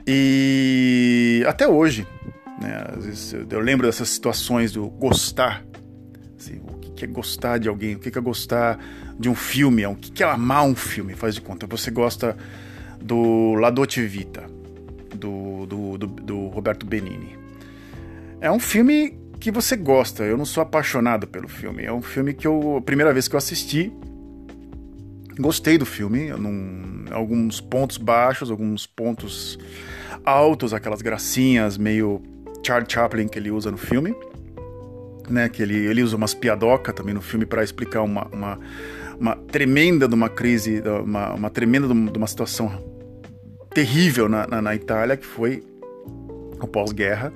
E 0.06 1.44
até 1.46 1.66
hoje, 1.66 2.06
né, 2.60 2.84
eu 3.48 3.60
lembro 3.60 3.86
dessas 3.86 4.08
situações 4.08 4.72
do 4.72 4.90
gostar, 4.90 5.64
assim, 6.36 6.58
o 6.58 6.83
que 6.94 7.04
é 7.04 7.08
gostar 7.08 7.58
de 7.58 7.68
alguém, 7.68 7.96
o 7.96 7.98
que 7.98 8.16
é 8.16 8.20
gostar 8.20 8.78
de 9.18 9.28
um 9.28 9.34
filme, 9.34 9.84
o 9.86 9.94
que 9.94 10.22
é 10.22 10.26
amar 10.26 10.64
um 10.64 10.74
filme, 10.74 11.14
faz 11.14 11.34
de 11.34 11.40
conta. 11.40 11.66
Você 11.66 11.90
gosta 11.90 12.36
do 13.00 13.54
La 13.54 13.70
Dolce 13.70 14.06
Vita, 14.06 14.44
do, 15.14 15.66
do, 15.66 15.98
do, 15.98 16.06
do 16.06 16.46
Roberto 16.48 16.86
Benini. 16.86 17.36
É 18.40 18.50
um 18.50 18.58
filme 18.58 19.18
que 19.40 19.50
você 19.50 19.76
gosta, 19.76 20.24
eu 20.24 20.36
não 20.36 20.44
sou 20.44 20.62
apaixonado 20.62 21.26
pelo 21.26 21.48
filme. 21.48 21.84
É 21.84 21.92
um 21.92 22.02
filme 22.02 22.32
que 22.32 22.46
eu, 22.46 22.78
a 22.78 22.82
primeira 22.82 23.12
vez 23.12 23.28
que 23.28 23.34
eu 23.34 23.38
assisti, 23.38 23.92
gostei 25.38 25.76
do 25.76 25.84
filme, 25.84 26.30
num, 26.30 27.04
alguns 27.10 27.60
pontos 27.60 27.96
baixos, 27.96 28.50
alguns 28.50 28.86
pontos 28.86 29.58
altos, 30.24 30.72
aquelas 30.72 31.02
gracinhas 31.02 31.76
meio 31.76 32.22
Charlie 32.64 32.90
Chaplin 32.90 33.28
que 33.28 33.38
ele 33.38 33.50
usa 33.50 33.70
no 33.70 33.76
filme. 33.76 34.14
Né, 35.28 35.48
que 35.48 35.62
ele, 35.62 35.86
ele 35.86 36.02
usa 36.02 36.16
umas 36.16 36.34
piadoca 36.34 36.92
também 36.92 37.14
no 37.14 37.22
filme 37.22 37.46
para 37.46 37.64
explicar 37.64 38.02
uma, 38.02 38.26
uma, 38.26 38.58
uma 39.18 39.36
tremenda 39.36 40.06
de 40.06 40.14
uma 40.14 40.28
crise, 40.28 40.82
uma, 41.02 41.32
uma 41.32 41.50
tremenda 41.50 41.88
de 41.88 42.18
uma 42.18 42.26
situação 42.26 42.70
terrível 43.72 44.28
na, 44.28 44.46
na, 44.46 44.60
na 44.60 44.74
Itália, 44.74 45.16
que 45.16 45.24
foi 45.24 45.62
o 46.60 46.66
pós-guerra. 46.66 47.32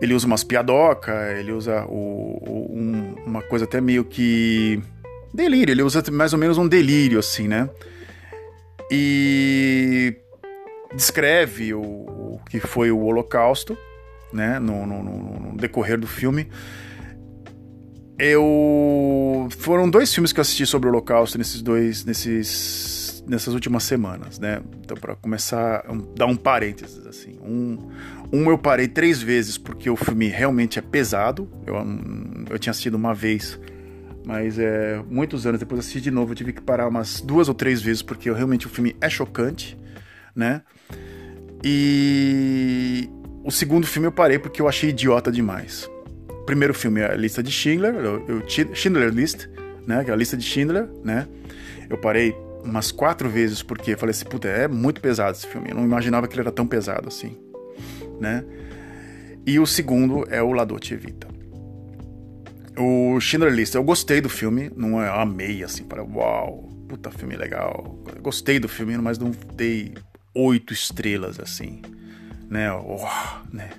Ele 0.00 0.14
usa 0.14 0.26
umas 0.26 0.42
piadoca, 0.42 1.32
ele 1.38 1.52
usa 1.52 1.84
o, 1.84 2.38
o, 2.40 2.68
um, 2.72 3.14
uma 3.26 3.42
coisa 3.42 3.66
até 3.66 3.80
meio 3.80 4.04
que 4.04 4.80
delírio, 5.34 5.72
ele 5.72 5.82
usa 5.82 6.02
mais 6.10 6.32
ou 6.32 6.38
menos 6.38 6.56
um 6.56 6.66
delírio 6.66 7.18
assim, 7.18 7.46
né? 7.46 7.68
e 8.90 10.14
descreve 10.94 11.74
o, 11.74 11.82
o 11.82 12.40
que 12.48 12.60
foi 12.60 12.90
o 12.90 13.00
Holocausto, 13.00 13.76
né, 14.32 14.58
no, 14.58 14.86
no, 14.86 15.02
no, 15.02 15.56
decorrer 15.56 15.98
do 15.98 16.06
filme. 16.06 16.48
Eu 18.18 19.48
foram 19.58 19.90
dois 19.90 20.12
filmes 20.12 20.32
que 20.32 20.40
eu 20.40 20.42
assisti 20.42 20.64
sobre 20.64 20.88
o 20.88 20.92
Holocausto 20.92 21.36
nesses 21.36 21.60
dois, 21.60 22.04
nesses, 22.04 23.22
nessas 23.26 23.52
últimas 23.52 23.82
semanas, 23.82 24.38
né? 24.38 24.62
Então 24.82 24.96
para 24.96 25.14
começar, 25.16 25.84
um, 25.90 25.98
dar 26.14 26.26
um 26.26 26.36
parênteses 26.36 27.06
assim, 27.06 27.38
um, 27.42 27.90
um 28.32 28.50
eu 28.50 28.56
parei 28.56 28.88
três 28.88 29.20
vezes 29.20 29.58
porque 29.58 29.90
o 29.90 29.96
filme 29.96 30.28
realmente 30.28 30.78
é 30.78 30.82
pesado. 30.82 31.48
Eu, 31.66 31.76
eu 32.48 32.58
tinha 32.58 32.70
assistido 32.70 32.94
uma 32.94 33.14
vez 33.14 33.58
mas 34.26 34.58
é, 34.58 35.00
muitos 35.08 35.46
anos 35.46 35.60
depois 35.60 35.78
assisti 35.78 36.00
de 36.00 36.10
novo, 36.10 36.32
eu 36.32 36.34
tive 36.34 36.52
que 36.52 36.60
parar 36.60 36.88
umas 36.88 37.20
duas 37.20 37.48
ou 37.48 37.54
três 37.54 37.80
vezes, 37.80 38.02
porque 38.02 38.28
realmente 38.32 38.66
o 38.66 38.68
filme 38.68 38.96
é 39.00 39.08
chocante, 39.08 39.78
né? 40.34 40.62
E 41.62 43.08
o 43.44 43.52
segundo 43.52 43.86
filme 43.86 44.08
eu 44.08 44.12
parei 44.12 44.36
porque 44.36 44.60
eu 44.60 44.68
achei 44.68 44.90
idiota 44.90 45.30
demais. 45.30 45.88
O 46.46 46.54
primeiro 46.56 46.72
filme 46.72 47.00
é 47.00 47.10
a 47.10 47.16
lista 47.16 47.42
de 47.42 47.50
Schindler, 47.50 47.92
eu, 47.92 48.44
Schindler 48.48 49.12
List, 49.12 49.48
né? 49.84 50.04
Que 50.04 50.10
é 50.10 50.14
a 50.14 50.16
lista 50.16 50.36
de 50.36 50.44
Schindler, 50.44 50.88
né? 51.02 51.26
Eu 51.90 51.98
parei 51.98 52.36
umas 52.62 52.92
quatro 52.92 53.28
vezes 53.28 53.64
porque 53.64 53.96
falei 53.96 54.12
assim, 54.12 54.26
puta, 54.26 54.46
é 54.46 54.68
muito 54.68 55.00
pesado 55.00 55.36
esse 55.36 55.44
filme. 55.44 55.70
Eu 55.70 55.74
não 55.74 55.82
imaginava 55.82 56.28
que 56.28 56.34
ele 56.34 56.42
era 56.42 56.52
tão 56.52 56.64
pesado 56.64 57.08
assim, 57.08 57.36
né? 58.20 58.44
E 59.44 59.58
o 59.58 59.66
segundo 59.66 60.24
é 60.30 60.40
o 60.40 60.52
La 60.52 60.64
Dolce 60.64 60.94
Vita. 60.94 61.26
O 62.78 63.18
Schindler 63.18 63.52
List, 63.52 63.74
eu 63.74 63.82
gostei 63.82 64.20
do 64.20 64.28
filme, 64.28 64.70
não 64.76 65.02
é 65.02 65.08
amei 65.08 65.64
assim, 65.64 65.82
para 65.82 66.04
uau, 66.04 66.68
puta 66.88 67.10
filme 67.10 67.34
legal. 67.34 67.98
Gostei 68.22 68.60
do 68.60 68.68
filme, 68.68 68.96
mas 68.98 69.18
não 69.18 69.32
dei 69.56 69.94
oito 70.32 70.72
estrelas 70.72 71.40
assim, 71.40 71.82
né? 72.48 72.72
Oh, 72.72 73.04
né? 73.52 73.70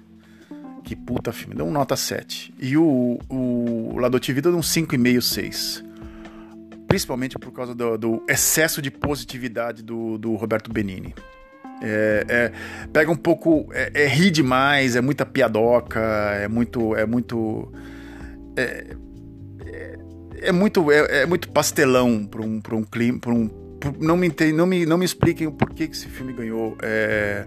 Que 0.87 0.95
puta 0.95 1.33
filme, 1.33 1.53
deu 1.53 1.65
um 1.65 1.71
nota 1.71 1.97
7. 1.97 2.53
E 2.57 2.77
o, 2.77 3.19
o 3.27 3.99
Ladote 3.99 4.31
Vida 4.31 4.49
deu 4.49 4.57
um 4.57 4.61
5,5, 4.61 5.19
6. 5.19 5.83
Principalmente 6.87 7.37
por 7.37 7.51
causa 7.51 7.75
do, 7.75 7.97
do, 7.97 8.23
excesso 8.25 8.81
de 8.81 8.89
positividade 8.89 9.83
do, 9.83 10.17
do 10.17 10.35
Roberto 10.35 10.71
Benini. 10.71 11.13
É, 11.81 12.25
é, 12.29 12.51
pega 12.93 13.11
um 13.11 13.17
pouco, 13.17 13.67
é, 13.73 14.05
é 14.05 14.29
demais, 14.29 14.95
é 14.95 15.01
muita 15.01 15.25
piadoca, 15.25 15.99
é 15.99 16.47
muito, 16.47 16.95
é 16.95 17.05
muito 17.05 17.69
é, 18.55 18.95
é, 19.65 19.99
é 20.43 20.51
muito 20.53 20.89
é, 20.89 21.23
é, 21.23 21.25
muito 21.25 21.49
pastelão 21.49 22.25
para 22.25 22.41
um 22.41 22.61
para 22.61 22.75
um 22.77 22.83
clima 22.83 23.19
para 23.19 23.33
um 23.33 23.49
não 23.99 24.15
me 24.15 24.31
não 24.53 24.65
me 24.65 24.85
não 24.85 24.97
me 24.97 25.05
expliquem 25.05 25.47
o 25.47 25.51
porquê 25.51 25.85
que 25.85 25.97
esse 25.97 26.07
filme 26.07 26.31
ganhou 26.31 26.77
é, 26.81 27.45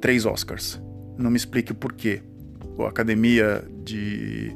três 0.00 0.24
Oscars 0.24 0.80
não 1.18 1.30
me 1.30 1.36
explique 1.36 1.72
o 1.72 1.74
porquê 1.74 2.22
a 2.80 2.88
academia 2.88 3.64
de 3.84 4.54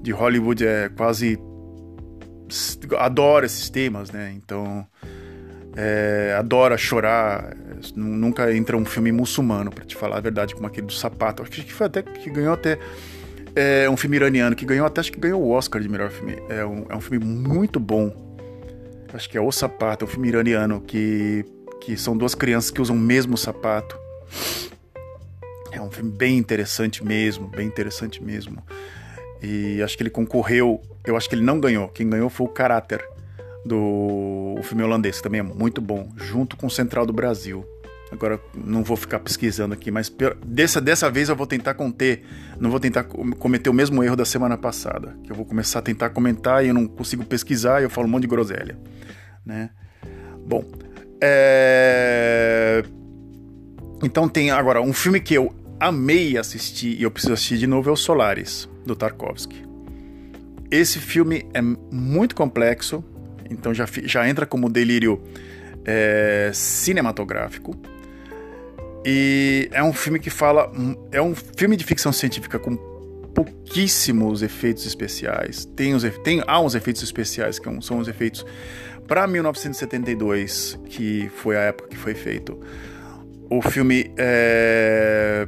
de 0.00 0.12
Hollywood 0.12 0.66
é 0.66 0.90
quase 0.90 1.38
adora 2.98 3.46
esses 3.46 3.70
temas 3.70 4.10
né 4.10 4.32
então 4.36 4.86
é, 5.76 6.36
adora 6.38 6.76
chorar 6.76 7.56
nunca 7.96 8.54
entra 8.54 8.76
um 8.76 8.84
filme 8.84 9.10
muçulmano 9.10 9.70
para 9.70 9.84
te 9.84 9.96
falar 9.96 10.18
a 10.18 10.20
verdade 10.20 10.54
como 10.54 10.66
aquele 10.66 10.86
do 10.86 10.92
sapato 10.92 11.42
acho 11.42 11.50
que 11.50 11.72
foi 11.72 11.86
até 11.86 12.02
que 12.02 12.30
ganhou 12.30 12.54
até 12.54 12.78
é 13.56 13.88
um 13.88 13.96
filme 13.96 14.16
iraniano 14.16 14.56
que 14.56 14.64
ganhou, 14.64 14.86
até 14.86 15.00
acho 15.00 15.12
que 15.12 15.20
ganhou 15.20 15.40
o 15.40 15.50
Oscar 15.50 15.80
de 15.80 15.88
melhor 15.88 16.10
filme. 16.10 16.36
É 16.48 16.64
um, 16.64 16.86
é 16.88 16.96
um 16.96 17.00
filme 17.00 17.24
muito 17.24 17.78
bom. 17.78 18.12
Acho 19.12 19.30
que 19.30 19.38
é 19.38 19.40
O 19.40 19.52
Sapato, 19.52 20.04
é 20.04 20.08
um 20.08 20.10
filme 20.10 20.28
iraniano 20.28 20.80
que, 20.80 21.44
que 21.80 21.96
são 21.96 22.16
duas 22.16 22.34
crianças 22.34 22.72
que 22.72 22.82
usam 22.82 22.96
o 22.96 22.98
mesmo 22.98 23.36
sapato. 23.36 23.96
É 25.74 25.80
um 25.80 25.90
filme 25.90 26.12
bem 26.12 26.38
interessante 26.38 27.04
mesmo, 27.04 27.48
bem 27.48 27.66
interessante 27.66 28.22
mesmo. 28.22 28.62
E 29.42 29.82
acho 29.82 29.96
que 29.96 30.02
ele 30.04 30.10
concorreu, 30.10 30.80
eu 31.04 31.16
acho 31.16 31.28
que 31.28 31.34
ele 31.34 31.42
não 31.42 31.58
ganhou. 31.58 31.88
Quem 31.88 32.08
ganhou 32.08 32.30
foi 32.30 32.46
o 32.46 32.48
Caráter, 32.48 33.04
do 33.66 34.54
o 34.56 34.62
filme 34.62 34.84
holandês, 34.84 35.16
que 35.16 35.22
também 35.22 35.40
é 35.40 35.42
muito 35.42 35.80
bom, 35.80 36.08
junto 36.16 36.56
com 36.56 36.68
o 36.68 36.70
Central 36.70 37.04
do 37.04 37.12
Brasil. 37.12 37.66
Agora 38.12 38.40
não 38.54 38.84
vou 38.84 38.96
ficar 38.96 39.18
pesquisando 39.18 39.74
aqui, 39.74 39.90
mas 39.90 40.14
dessa, 40.46 40.80
dessa 40.80 41.10
vez 41.10 41.28
eu 41.28 41.34
vou 41.34 41.46
tentar 41.46 41.74
conter, 41.74 42.22
não 42.60 42.70
vou 42.70 42.78
tentar 42.78 43.02
cometer 43.04 43.68
o 43.68 43.72
mesmo 43.72 44.04
erro 44.04 44.14
da 44.14 44.24
semana 44.24 44.56
passada, 44.56 45.16
que 45.24 45.32
eu 45.32 45.34
vou 45.34 45.44
começar 45.44 45.80
a 45.80 45.82
tentar 45.82 46.10
comentar 46.10 46.64
e 46.64 46.68
eu 46.68 46.74
não 46.74 46.86
consigo 46.86 47.24
pesquisar 47.24 47.80
e 47.80 47.84
eu 47.84 47.90
falo 47.90 48.06
um 48.06 48.10
monte 48.10 48.22
de 48.22 48.28
groselha, 48.28 48.78
né? 49.44 49.70
Bom, 50.46 50.64
é... 51.20 52.84
então 54.02 54.28
tem 54.28 54.52
agora 54.52 54.80
um 54.80 54.92
filme 54.92 55.18
que 55.18 55.34
eu 55.34 55.52
amei 55.84 56.38
assistir 56.38 56.98
e 56.98 57.02
eu 57.02 57.10
preciso 57.10 57.34
assistir 57.34 57.58
de 57.58 57.66
novo 57.66 57.90
é 57.90 57.92
o 57.92 57.96
Solaris 57.96 58.68
do 58.86 58.96
Tarkovsky. 58.96 59.62
Esse 60.70 60.98
filme 60.98 61.46
é 61.52 61.60
muito 61.60 62.34
complexo, 62.34 63.04
então 63.50 63.74
já, 63.74 63.86
já 64.04 64.26
entra 64.26 64.46
como 64.46 64.68
delírio 64.70 65.22
é, 65.84 66.50
cinematográfico. 66.54 67.76
E 69.04 69.68
é 69.70 69.82
um 69.84 69.92
filme 69.92 70.18
que 70.18 70.30
fala. 70.30 70.72
É 71.12 71.20
um 71.20 71.34
filme 71.34 71.76
de 71.76 71.84
ficção 71.84 72.10
científica 72.10 72.58
com 72.58 72.76
pouquíssimos 73.34 74.42
efeitos 74.42 74.86
especiais. 74.86 75.66
Tem, 75.76 75.94
os, 75.94 76.02
tem 76.22 76.42
há 76.46 76.60
uns 76.60 76.74
efeitos 76.74 77.02
especiais 77.02 77.58
que 77.58 77.82
são 77.82 77.98
os 77.98 78.08
efeitos 78.08 78.46
para 79.06 79.26
1972, 79.26 80.78
que 80.86 81.30
foi 81.36 81.58
a 81.58 81.60
época 81.60 81.90
que 81.90 81.96
foi 81.96 82.14
feito. 82.14 82.58
O 83.50 83.60
filme 83.60 84.10
é, 84.16 85.46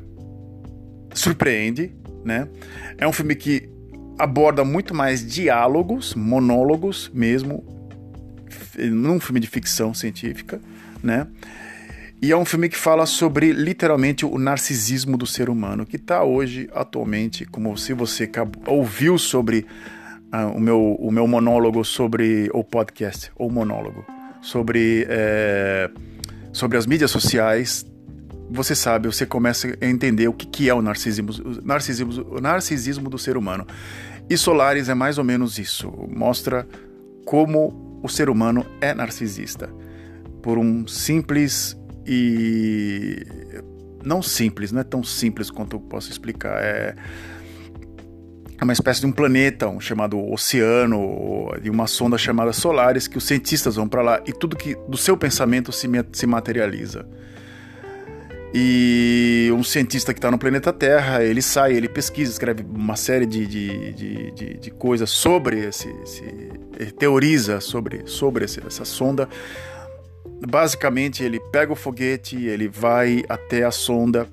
surpreende, 1.18 1.92
né? 2.24 2.48
É 2.98 3.06
um 3.06 3.12
filme 3.12 3.34
que 3.34 3.68
aborda 4.18 4.64
muito 4.64 4.94
mais 4.94 5.26
diálogos, 5.26 6.14
monólogos 6.14 7.10
mesmo, 7.12 7.64
num 8.78 9.20
filme 9.20 9.40
de 9.40 9.46
ficção 9.46 9.92
científica, 9.92 10.60
né? 11.02 11.26
E 12.20 12.32
é 12.32 12.36
um 12.36 12.44
filme 12.44 12.68
que 12.68 12.76
fala 12.76 13.04
sobre 13.04 13.52
literalmente 13.52 14.24
o 14.24 14.38
narcisismo 14.38 15.18
do 15.18 15.26
ser 15.26 15.50
humano, 15.50 15.84
que 15.84 15.96
está 15.96 16.24
hoje, 16.24 16.68
atualmente, 16.74 17.44
como 17.44 17.76
se 17.76 17.92
você 17.92 18.30
ouviu 18.66 19.18
sobre 19.18 19.66
uh, 20.32 20.56
o, 20.56 20.60
meu, 20.60 20.96
o 20.98 21.10
meu 21.10 21.26
monólogo 21.26 21.84
sobre 21.84 22.48
o 22.54 22.64
podcast, 22.64 23.30
ou 23.36 23.50
monólogo, 23.50 24.04
sobre, 24.40 25.06
é, 25.10 25.90
sobre 26.52 26.78
as 26.78 26.86
mídias 26.86 27.10
sociais. 27.10 27.84
Você 28.50 28.74
sabe, 28.74 29.08
você 29.08 29.26
começa 29.26 29.76
a 29.80 29.86
entender 29.86 30.28
o 30.28 30.32
que, 30.32 30.46
que 30.46 30.68
é 30.68 30.74
o 30.74 30.80
narcisismo, 30.80 31.30
o 31.44 31.66
narcisismo, 31.66 32.36
o 32.36 32.40
narcisismo 32.40 33.10
do 33.10 33.18
ser 33.18 33.36
humano. 33.36 33.66
E 34.28 34.36
Solares 34.36 34.88
é 34.88 34.94
mais 34.94 35.18
ou 35.18 35.24
menos 35.24 35.58
isso. 35.58 35.92
Mostra 36.08 36.66
como 37.24 38.00
o 38.02 38.08
ser 38.08 38.30
humano 38.30 38.64
é 38.80 38.94
narcisista. 38.94 39.68
Por 40.42 40.58
um 40.58 40.86
simples 40.86 41.76
e 42.06 43.26
não 44.04 44.22
simples, 44.22 44.70
não 44.70 44.80
é 44.80 44.84
tão 44.84 45.02
simples 45.02 45.50
quanto 45.50 45.76
eu 45.76 45.80
posso 45.80 46.10
explicar. 46.10 46.62
É, 46.62 46.94
é 48.58 48.64
uma 48.64 48.72
espécie 48.72 49.00
de 49.00 49.06
um 49.06 49.12
planeta 49.12 49.68
um 49.68 49.80
chamado 49.80 50.18
oceano 50.30 51.50
e 51.62 51.68
uma 51.68 51.86
sonda 51.86 52.16
chamada 52.16 52.52
Solaris 52.52 53.08
que 53.08 53.18
os 53.18 53.24
cientistas 53.24 53.74
vão 53.76 53.88
para 53.88 54.02
lá 54.02 54.22
e 54.24 54.32
tudo 54.32 54.56
que 54.56 54.76
do 54.88 54.96
seu 54.96 55.16
pensamento 55.16 55.72
se, 55.72 55.88
se 56.12 56.26
materializa. 56.26 57.06
E 58.58 59.50
um 59.52 59.62
cientista 59.62 60.14
que 60.14 60.18
está 60.18 60.30
no 60.30 60.38
planeta 60.38 60.72
Terra, 60.72 61.22
ele 61.22 61.42
sai, 61.42 61.74
ele 61.74 61.90
pesquisa, 61.90 62.32
escreve 62.32 62.64
uma 62.64 62.96
série 62.96 63.26
de, 63.26 63.46
de, 63.46 63.92
de, 63.92 64.30
de, 64.30 64.54
de 64.54 64.70
coisas 64.70 65.10
sobre 65.10 65.58
esse, 65.66 65.94
esse, 66.02 66.24
teoriza 66.98 67.60
sobre, 67.60 68.06
sobre 68.06 68.46
esse, 68.46 68.66
essa 68.66 68.86
sonda 68.86 69.28
basicamente 70.40 71.22
ele 71.22 71.40
pega 71.40 71.72
o 71.72 71.76
foguete, 71.76 72.36
ele 72.46 72.68
vai 72.68 73.24
até 73.28 73.64
a 73.64 73.70
sonda 73.70 74.28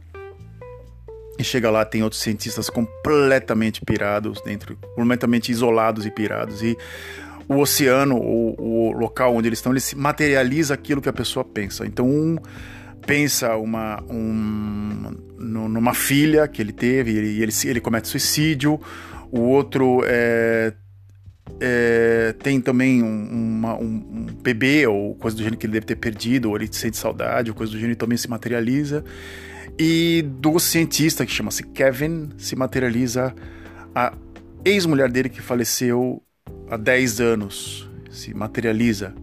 e 1.37 1.43
chega 1.43 1.69
lá 1.69 1.83
tem 1.83 2.03
outros 2.03 2.21
cientistas 2.21 2.69
completamente 2.69 3.81
pirados 3.81 4.41
dentro, 4.41 4.77
completamente 4.95 5.51
isolados 5.51 6.05
e 6.05 6.11
pirados 6.11 6.61
e 6.61 6.77
o 7.47 7.59
oceano, 7.59 8.15
o, 8.17 8.55
o 8.57 8.91
local 8.93 9.35
onde 9.35 9.49
eles 9.49 9.59
estão, 9.59 9.73
ele 9.73 9.81
se 9.81 9.97
materializa 9.97 10.73
aquilo 10.73 11.01
que 11.01 11.09
a 11.09 11.13
pessoa 11.13 11.43
pensa. 11.43 11.85
Então 11.85 12.07
um 12.07 12.37
pensa 13.05 13.55
uma, 13.57 14.01
um, 14.09 15.11
numa 15.37 15.93
filha 15.93 16.47
que 16.47 16.61
ele 16.61 16.71
teve 16.71 17.11
e 17.11 17.41
ele, 17.41 17.51
ele, 17.65 17.81
comete 17.81 18.07
suicídio, 18.07 18.79
o 19.31 19.41
outro 19.41 20.01
é, 20.05 20.73
é, 21.59 22.35
tem 22.41 22.61
também 22.61 23.03
um, 23.03 23.27
uma, 23.31 23.75
um, 23.75 23.85
um, 23.85 24.25
bebê 24.41 24.87
ou 24.87 25.15
coisa 25.15 25.35
do 25.35 25.43
gênero 25.43 25.57
que 25.57 25.65
ele 25.65 25.73
deve 25.73 25.85
ter 25.85 25.95
perdido, 25.95 26.49
ou 26.49 26.55
ele 26.55 26.67
sente 26.71 26.97
saudade, 26.97 27.49
ou 27.49 27.55
coisa 27.55 27.71
do 27.71 27.79
gênero 27.79 27.97
também 27.97 28.17
se 28.17 28.29
materializa. 28.29 29.03
E 29.77 30.23
do 30.39 30.59
cientista 30.59 31.25
que 31.25 31.31
chama-se 31.31 31.63
Kevin 31.63 32.29
se 32.37 32.55
materializa 32.55 33.33
a 33.95 34.13
ex-mulher 34.63 35.09
dele 35.09 35.29
que 35.29 35.41
faleceu 35.41 36.21
há 36.69 36.77
10 36.77 37.19
anos, 37.19 37.89
se 38.11 38.33
materializa, 38.33 39.13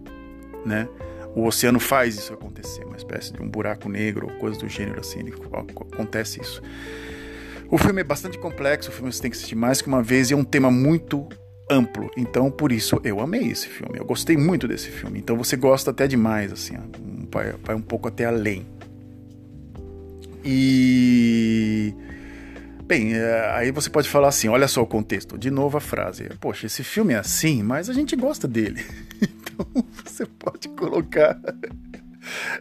né? 0.65 0.87
O 1.35 1.45
oceano 1.45 1.79
faz 1.79 2.15
isso 2.15 2.33
acontecer, 2.33 2.83
uma 2.83 2.97
espécie 2.97 3.33
de 3.33 3.41
um 3.41 3.49
buraco 3.49 3.87
negro 3.87 4.27
ou 4.27 4.33
coisa 4.37 4.59
do 4.59 4.67
gênero 4.67 4.99
assim, 4.99 5.19
acontece 5.93 6.41
isso. 6.41 6.61
O 7.69 7.77
filme 7.77 8.01
é 8.01 8.03
bastante 8.03 8.37
complexo, 8.37 8.89
o 8.89 8.93
filme 8.93 9.11
você 9.11 9.21
tem 9.21 9.31
que 9.31 9.37
assistir 9.37 9.55
mais 9.55 9.81
que 9.81 9.87
uma 9.87 10.03
vez 10.03 10.29
e 10.29 10.33
é 10.33 10.37
um 10.37 10.43
tema 10.43 10.69
muito 10.69 11.27
amplo. 11.69 12.11
Então, 12.17 12.51
por 12.51 12.71
isso 12.71 12.99
eu 13.03 13.21
amei 13.21 13.47
esse 13.47 13.67
filme. 13.67 13.97
Eu 13.97 14.03
gostei 14.03 14.35
muito 14.35 14.67
desse 14.67 14.89
filme. 14.89 15.19
Então, 15.19 15.37
você 15.37 15.55
gosta 15.55 15.91
até 15.91 16.05
demais, 16.05 16.51
assim, 16.51 16.75
vai, 17.31 17.53
vai 17.63 17.75
um 17.75 17.81
pouco 17.81 18.09
até 18.09 18.25
além. 18.25 18.65
E 20.43 21.93
Bem, 22.91 23.13
é, 23.13 23.51
aí 23.53 23.71
você 23.71 23.89
pode 23.89 24.09
falar 24.09 24.27
assim: 24.27 24.49
olha 24.49 24.67
só 24.67 24.81
o 24.81 24.85
contexto. 24.85 25.37
De 25.37 25.49
novo 25.49 25.77
a 25.77 25.79
frase: 25.79 26.29
Poxa, 26.41 26.65
esse 26.65 26.83
filme 26.83 27.13
é 27.13 27.19
assim, 27.19 27.63
mas 27.63 27.89
a 27.89 27.93
gente 27.93 28.17
gosta 28.17 28.49
dele. 28.49 28.83
Você 30.03 30.25
pode 30.25 30.69
colocar 30.69 31.39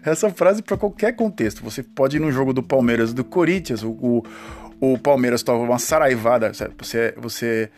essa 0.04 0.30
frase 0.30 0.62
para 0.62 0.76
qualquer 0.76 1.14
contexto. 1.14 1.62
Você 1.62 1.82
pode 1.82 2.16
ir 2.16 2.20
no 2.20 2.32
jogo 2.32 2.52
do 2.52 2.62
Palmeiras 2.62 3.12
do 3.12 3.24
Corinthians, 3.24 3.82
o, 3.82 3.90
o, 3.90 4.22
o 4.80 4.98
Palmeiras 4.98 5.42
toma 5.42 5.64
uma 5.64 5.78
saraivada. 5.78 6.52
Você, 6.78 7.14
você, 7.16 7.70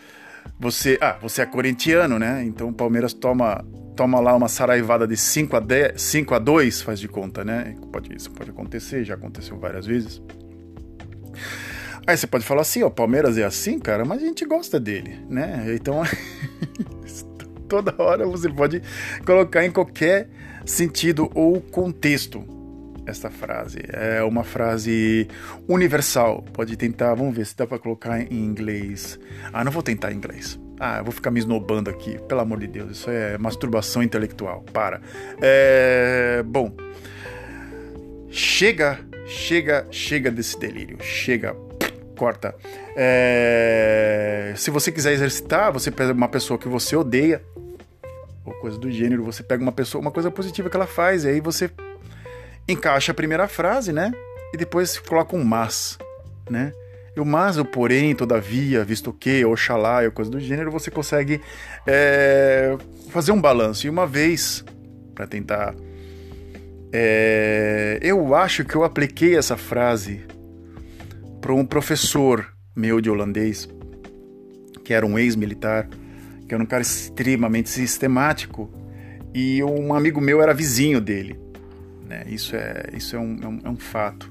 você, 0.59 0.99
ah, 1.01 1.19
você 1.21 1.43
é 1.43 1.47
corintiano, 1.47 2.19
né? 2.19 2.45
Então 2.45 2.69
o 2.69 2.73
Palmeiras 2.73 3.13
toma, 3.13 3.65
toma 3.97 4.21
lá 4.21 4.35
uma 4.35 4.49
saraivada 4.49 5.07
de 5.07 5.17
5 5.17 5.57
a, 5.57 5.61
10, 5.61 6.01
5 6.01 6.35
a 6.35 6.39
2, 6.39 6.83
faz 6.83 7.01
de 7.01 7.09
conta, 7.09 7.45
né? 7.45 7.75
Pode, 7.93 8.15
isso 8.15 8.31
pode 8.31 8.51
acontecer, 8.51 9.05
já 9.05 9.15
aconteceu 9.15 9.59
várias 9.59 9.87
vezes. 9.87 10.23
Aí 12.07 12.17
você 12.17 12.27
pode 12.27 12.45
falar 12.45 12.63
assim, 12.63 12.83
ó, 12.83 12.91
Palmeiras 12.91 13.39
é 13.39 13.45
assim, 13.45 13.79
cara, 13.79 14.05
mas 14.05 14.23
a 14.23 14.27
gente 14.27 14.45
gosta 14.45 14.81
dele, 14.81 15.21
né? 15.29 15.65
Então, 15.75 16.03
toda 17.73 17.95
hora 17.97 18.27
você 18.27 18.51
pode 18.51 18.83
colocar 19.25 19.65
em 19.65 19.71
qualquer 19.71 20.29
sentido 20.67 21.31
ou 21.35 21.59
contexto 21.59 22.45
esta 23.07 23.31
frase. 23.31 23.79
É 23.89 24.23
uma 24.23 24.45
frase 24.45 25.27
universal. 25.67 26.45
Pode 26.53 26.77
tentar, 26.77 27.15
vamos 27.15 27.35
ver 27.35 27.47
se 27.47 27.57
dá 27.57 27.67
para 27.67 27.79
colocar 27.79 28.21
em 28.21 28.45
inglês. 28.45 29.19
Ah, 29.55 29.65
não 29.65 29.73
vou 29.73 29.83
tentar 29.83 30.13
em 30.13 30.17
inglês. 30.17 30.61
Ah, 30.79 30.99
eu 30.99 31.05
vou 31.05 31.13
ficar 31.15 31.31
me 31.31 31.41
esnobando 31.41 31.89
aqui. 31.89 32.19
Pelo 32.29 32.43
amor 32.43 32.61
de 32.61 32.67
Deus, 32.67 32.99
isso 32.99 33.11
é 33.11 33.39
masturbação 33.39 34.03
intelectual. 34.03 34.63
Para. 34.71 35.01
É... 35.41 36.43
Bom. 36.45 36.77
Chega, 38.29 38.99
chega, 39.27 39.87
chega 39.91 40.31
desse 40.31 40.59
delírio. 40.59 40.99
Chega, 41.01 41.57
corta. 42.19 42.55
É... 42.95 44.53
Se 44.57 44.71
você 44.71 44.93
quiser 44.93 45.15
exercitar, 45.15 45.73
você 45.73 45.91
pega 45.91 46.13
uma 46.13 46.29
pessoa 46.29 46.59
que 46.59 46.69
você 46.69 46.95
odeia, 46.95 47.43
ou 48.45 48.53
coisa 48.55 48.79
do 48.79 48.91
gênero, 48.91 49.25
você 49.25 49.43
pega 49.43 49.63
uma 49.63 49.73
pessoa, 49.73 50.01
uma 50.01 50.11
coisa 50.11 50.31
positiva 50.31 50.69
que 50.69 50.77
ela 50.77 50.87
faz, 50.87 51.25
e 51.25 51.29
aí 51.29 51.41
você 51.41 51.71
encaixa 52.69 53.13
a 53.13 53.15
primeira 53.15 53.47
frase, 53.49 53.93
né? 53.93 54.13
E 54.53 54.57
depois 54.57 54.99
coloca 54.99 55.37
um 55.37 55.45
mas, 55.45 55.99
né? 56.51 56.73
E 57.15 57.21
o 57.21 57.27
mas, 57.27 57.59
o 57.59 57.65
porém, 57.65 58.15
todavia, 58.15 58.85
visto 58.85 59.13
que, 59.13 59.45
oxalá, 59.45 60.03
ou 60.03 60.11
coisa 60.11 60.31
do 60.31 60.41
gênero, 60.41 60.71
você 60.71 60.91
consegue 60.91 61.41
é, 61.87 62.77
fazer 63.11 63.33
um 63.33 63.41
balanço. 63.41 63.87
E 63.87 63.91
uma 63.91 64.07
vez, 64.07 64.65
para 65.15 65.27
tentar. 65.27 65.75
É, 66.91 67.99
eu 68.01 68.35
acho 68.35 68.65
que 68.65 68.75
eu 68.75 68.83
apliquei 68.83 69.37
essa 69.37 69.57
frase 69.59 70.25
para 71.41 71.53
um 71.53 71.67
professor 71.67 72.51
meu 72.75 73.01
de 73.01 73.11
holandês, 73.11 73.69
que 74.83 74.95
era 74.95 75.05
um 75.05 75.19
ex-militar, 75.19 75.89
que 76.53 76.55
era 76.55 76.63
um 76.63 76.67
cara 76.67 76.83
extremamente 76.83 77.71
sistemático, 77.71 78.71
e 79.33 79.65
um 79.65 79.95
amigo 79.95 80.21
meu 80.21 80.43
era 80.43 80.53
vizinho 80.53 81.01
dele. 81.01 81.41
Né? 82.07 82.25
Isso, 82.27 82.55
é, 82.55 82.91
isso 82.93 83.17
é, 83.17 83.19
um, 83.19 83.39
é, 83.43 83.47
um, 83.49 83.59
é 83.65 83.71
um 83.71 83.77
fato. 83.77 84.31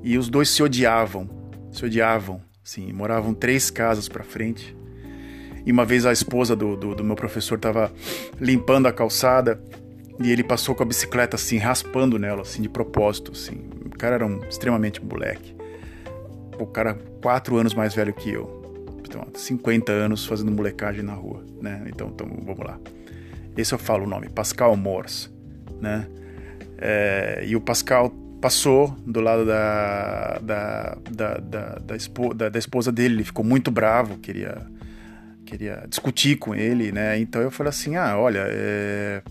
E 0.00 0.16
os 0.16 0.28
dois 0.28 0.50
se 0.50 0.62
odiavam, 0.62 1.28
se 1.72 1.84
odiavam, 1.84 2.40
sim, 2.62 2.92
moravam 2.92 3.34
três 3.34 3.72
casas 3.72 4.08
para 4.08 4.22
frente. 4.22 4.76
E 5.66 5.72
uma 5.72 5.84
vez 5.84 6.06
a 6.06 6.12
esposa 6.12 6.54
do, 6.54 6.76
do, 6.76 6.94
do 6.94 7.02
meu 7.02 7.16
professor 7.16 7.56
estava 7.56 7.92
limpando 8.40 8.86
a 8.86 8.92
calçada 8.92 9.60
e 10.22 10.30
ele 10.30 10.44
passou 10.44 10.76
com 10.76 10.84
a 10.84 10.86
bicicleta 10.86 11.34
assim, 11.34 11.58
raspando 11.58 12.20
nela, 12.20 12.42
assim, 12.42 12.62
de 12.62 12.68
propósito, 12.68 13.32
assim. 13.32 13.68
O 13.84 13.98
cara 13.98 14.14
era 14.14 14.26
um 14.26 14.44
extremamente 14.48 15.04
moleque 15.04 15.58
o 16.58 16.66
cara 16.66 16.98
quatro 17.22 17.56
anos 17.56 17.74
mais 17.74 17.94
velho 17.94 18.12
que 18.12 18.30
eu. 18.30 18.57
Então, 19.00 19.26
50 19.34 19.92
anos 19.92 20.26
fazendo 20.26 20.50
molecagem 20.50 21.02
na 21.02 21.14
rua, 21.14 21.44
né? 21.60 21.84
Então, 21.88 22.08
então 22.08 22.26
vamos 22.44 22.64
lá. 22.64 22.78
Esse 23.56 23.74
eu 23.74 23.78
falo 23.78 24.04
o 24.04 24.08
nome, 24.08 24.28
Pascal 24.28 24.76
Morse, 24.76 25.30
né? 25.80 26.06
É, 26.78 27.42
e 27.44 27.56
o 27.56 27.60
Pascal 27.60 28.10
passou 28.40 28.94
do 29.04 29.20
lado 29.20 29.44
da, 29.44 30.38
da, 30.38 30.96
da, 31.10 31.34
da, 31.38 31.74
da, 31.78 31.96
esposa, 31.96 32.34
da, 32.34 32.48
da 32.48 32.58
esposa 32.58 32.92
dele, 32.92 33.16
ele 33.16 33.24
ficou 33.24 33.44
muito 33.44 33.70
bravo, 33.70 34.18
queria, 34.18 34.64
queria 35.44 35.84
discutir 35.88 36.36
com 36.36 36.54
ele, 36.54 36.92
né? 36.92 37.18
Então 37.18 37.42
eu 37.42 37.50
falei 37.50 37.70
assim, 37.70 37.96
ah, 37.96 38.16
olha, 38.16 38.44
é... 38.46 39.22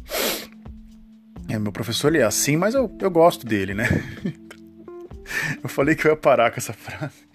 É, 1.50 1.58
meu 1.58 1.72
professor 1.72 2.10
ele 2.10 2.18
é 2.18 2.26
assim, 2.26 2.58
mas 2.58 2.76
eu, 2.76 2.94
eu 3.02 3.10
gosto 3.10 3.46
dele, 3.46 3.74
né? 3.74 3.88
Eu 5.62 5.68
falei 5.68 5.94
que 5.94 6.08
eu 6.08 6.12
ia 6.12 6.16
parar 6.16 6.52
com 6.52 6.58
essa 6.58 6.72
frase. 6.72 7.27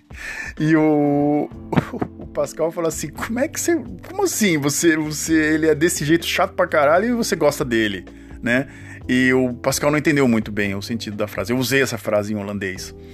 E 0.58 0.76
o, 0.76 1.48
o 2.18 2.26
Pascal 2.26 2.70
falou 2.70 2.88
assim: 2.88 3.08
como 3.08 3.38
é 3.38 3.48
que 3.48 3.60
você. 3.60 3.76
Como 3.76 4.24
assim? 4.24 4.58
Você, 4.58 4.96
você. 4.96 5.32
Ele 5.32 5.66
é 5.68 5.74
desse 5.74 6.04
jeito 6.04 6.26
chato 6.26 6.54
pra 6.54 6.66
caralho 6.66 7.06
e 7.06 7.12
você 7.12 7.36
gosta 7.36 7.64
dele, 7.64 8.04
né? 8.42 8.68
E 9.08 9.32
o 9.32 9.54
Pascal 9.54 9.90
não 9.90 9.98
entendeu 9.98 10.28
muito 10.28 10.52
bem 10.52 10.74
o 10.74 10.82
sentido 10.82 11.16
da 11.16 11.26
frase. 11.26 11.52
Eu 11.52 11.58
usei 11.58 11.82
essa 11.82 11.98
frase 11.98 12.32
em 12.32 12.36
holandês. 12.36 12.94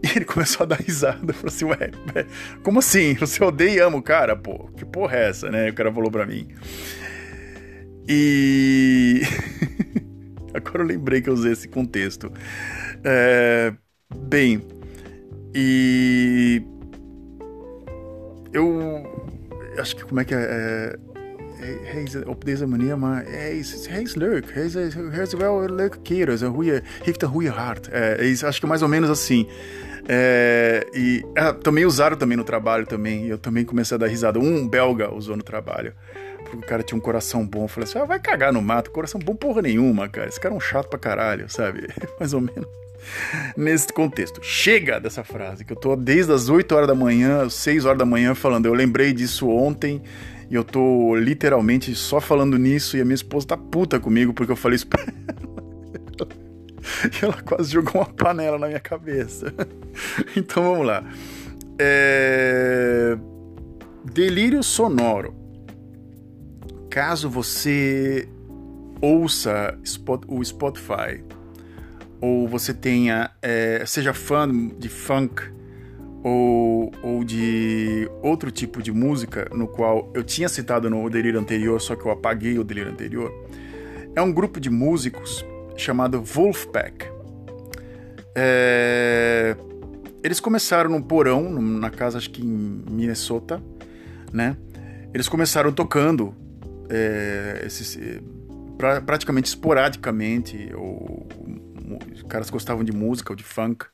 E 0.00 0.06
ele 0.14 0.24
começou 0.24 0.62
a 0.62 0.66
dar 0.68 0.76
risada. 0.76 1.32
Falou 1.32 1.48
assim: 1.48 1.64
Ué, 1.64 1.90
como 2.62 2.78
assim? 2.78 3.14
Você 3.14 3.42
odeia 3.42 3.70
e 3.70 3.78
ama 3.80 3.96
o 3.96 4.02
cara? 4.02 4.36
Pô, 4.36 4.70
que 4.76 4.84
porra 4.84 5.16
é 5.16 5.28
essa, 5.28 5.50
né? 5.50 5.70
O 5.70 5.74
cara 5.74 5.92
falou 5.92 6.08
pra 6.08 6.24
mim. 6.24 6.46
E. 8.08 9.22
Agora 10.54 10.84
eu 10.84 10.86
lembrei 10.86 11.20
que 11.20 11.28
eu 11.28 11.34
usei 11.34 11.50
esse 11.50 11.66
contexto. 11.66 12.32
É 13.02 13.72
Bem, 14.14 14.62
e 15.54 16.62
eu 18.52 19.04
acho 19.78 19.96
que 19.96 20.04
como 20.04 20.20
é 20.20 20.24
que 20.24 20.34
é, 20.34 20.38
é 20.38 20.98
hij 21.60 22.02
is 22.02 22.24
op 22.24 22.44
deze 22.44 22.66
manier, 22.66 22.98
maar 22.98 23.24
hij 23.26 23.58
is, 23.58 23.86
hij 23.86 24.02
is 24.02 24.14
leuk. 24.14 24.52
Hij 24.52 24.64
is, 24.64 24.74
hij 24.74 25.22
is 25.22 25.34
wel 25.34 25.62
een 25.62 25.74
leuke 25.74 25.98
kerel. 26.02 26.34
Is 26.34 26.40
een 26.40 26.54
goeie, 26.54 26.80
heeft 27.02 27.22
een 27.22 27.28
goede 27.28 27.50
hart. 27.50 27.88
É, 27.88 28.46
acho 28.46 28.60
que 28.60 28.66
é 28.66 28.68
mais 28.68 28.82
ou 28.82 28.88
menos 28.88 29.10
assim. 29.10 29.46
É, 30.06 30.86
e 30.92 31.24
é, 31.34 31.52
também 31.52 31.84
usaram 31.84 32.16
também 32.16 32.36
no 32.36 32.44
trabalho 32.44 32.86
também. 32.86 33.26
Eu 33.26 33.38
também 33.38 33.64
comecei 33.64 33.94
a 33.94 33.98
dar 33.98 34.08
risada. 34.08 34.38
Um 34.38 34.68
belga 34.68 35.12
usou 35.12 35.36
no 35.36 35.42
trabalho. 35.42 35.92
Porque 36.38 36.56
o 36.56 36.60
cara 36.60 36.82
tinha 36.82 36.96
um 36.96 37.00
coração 37.00 37.46
bom. 37.46 37.64
Eu 37.64 37.68
falei 37.68 37.88
assim, 37.88 37.98
ah, 37.98 38.04
vai 38.04 38.18
cagar 38.18 38.52
no 38.52 38.62
mato. 38.62 38.90
Coração 38.90 39.20
bom 39.20 39.34
porra 39.34 39.62
nenhuma, 39.62 40.08
cara. 40.08 40.28
Esse 40.28 40.40
cara 40.40 40.54
é 40.54 40.56
um 40.56 40.60
chato 40.60 40.88
pra 40.88 40.98
caralho, 40.98 41.48
sabe? 41.48 41.88
mais 42.18 42.32
ou 42.32 42.40
menos 42.40 42.68
nesse 43.56 43.92
contexto. 43.92 44.40
Chega 44.42 45.00
dessa 45.00 45.24
frase, 45.24 45.64
que 45.64 45.72
eu 45.72 45.76
tô 45.76 45.96
desde 45.96 46.32
as 46.32 46.48
8 46.48 46.74
horas 46.74 46.88
da 46.88 46.94
manhã, 46.94 47.48
6 47.48 47.84
horas 47.84 47.98
da 47.98 48.04
manhã 48.04 48.34
falando. 48.34 48.66
Eu 48.66 48.74
lembrei 48.74 49.12
disso 49.12 49.48
ontem 49.48 50.02
e 50.50 50.54
eu 50.54 50.64
tô 50.64 51.14
literalmente 51.16 51.94
só 51.94 52.20
falando 52.20 52.58
nisso 52.58 52.96
e 52.96 53.00
a 53.00 53.04
minha 53.04 53.14
esposa 53.14 53.48
tá 53.48 53.56
puta 53.56 54.00
comigo 54.00 54.32
porque 54.32 54.52
eu 54.52 54.56
falei 54.56 54.76
isso 54.76 54.86
pra 54.86 55.02
ela. 55.04 56.28
E 57.04 57.24
ela 57.24 57.40
quase 57.42 57.70
jogou 57.70 58.00
uma 58.00 58.06
panela 58.06 58.58
na 58.58 58.66
minha 58.66 58.80
cabeça. 58.80 59.52
Então 60.36 60.62
vamos 60.62 60.86
lá. 60.86 61.02
É... 61.78 63.16
Delírio 64.04 64.62
sonoro. 64.62 65.34
Caso 66.90 67.28
você 67.28 68.28
ouça 69.00 69.78
o 70.26 70.44
Spotify 70.44 71.22
ou 72.20 72.48
você 72.48 72.74
tenha 72.74 73.30
é, 73.40 73.84
seja 73.86 74.12
fã 74.12 74.48
de 74.76 74.88
funk 74.88 75.42
ou, 76.24 76.92
ou 77.02 77.22
de 77.22 78.10
outro 78.22 78.50
tipo 78.50 78.82
de 78.82 78.90
música 78.90 79.48
no 79.54 79.68
qual 79.68 80.10
eu 80.14 80.24
tinha 80.24 80.48
citado 80.48 80.90
no 80.90 81.08
delírio 81.08 81.38
anterior, 81.38 81.80
só 81.80 81.94
que 81.94 82.04
eu 82.04 82.10
apaguei 82.10 82.58
o 82.58 82.64
delírio 82.64 82.90
anterior, 82.90 83.32
é 84.16 84.22
um 84.22 84.32
grupo 84.32 84.58
de 84.58 84.68
músicos 84.68 85.44
chamado 85.76 86.20
Wolfpack. 86.20 87.06
É, 88.34 89.56
eles 90.22 90.40
começaram 90.40 90.90
num 90.90 91.00
porão, 91.00 91.50
na 91.50 91.90
casa 91.90 92.18
acho 92.18 92.30
que 92.30 92.44
em 92.44 92.82
Minnesota, 92.90 93.62
né? 94.32 94.56
Eles 95.14 95.28
começaram 95.28 95.72
tocando 95.72 96.34
é, 96.90 97.62
esses, 97.64 97.96
é, 97.96 98.20
pra, 98.76 99.00
praticamente 99.00 99.48
esporadicamente 99.48 100.70
ou 100.74 101.26
os 102.12 102.22
caras 102.24 102.50
gostavam 102.50 102.84
de 102.84 102.92
música 102.92 103.32
ou 103.32 103.36
de 103.36 103.44
funk, 103.44 103.86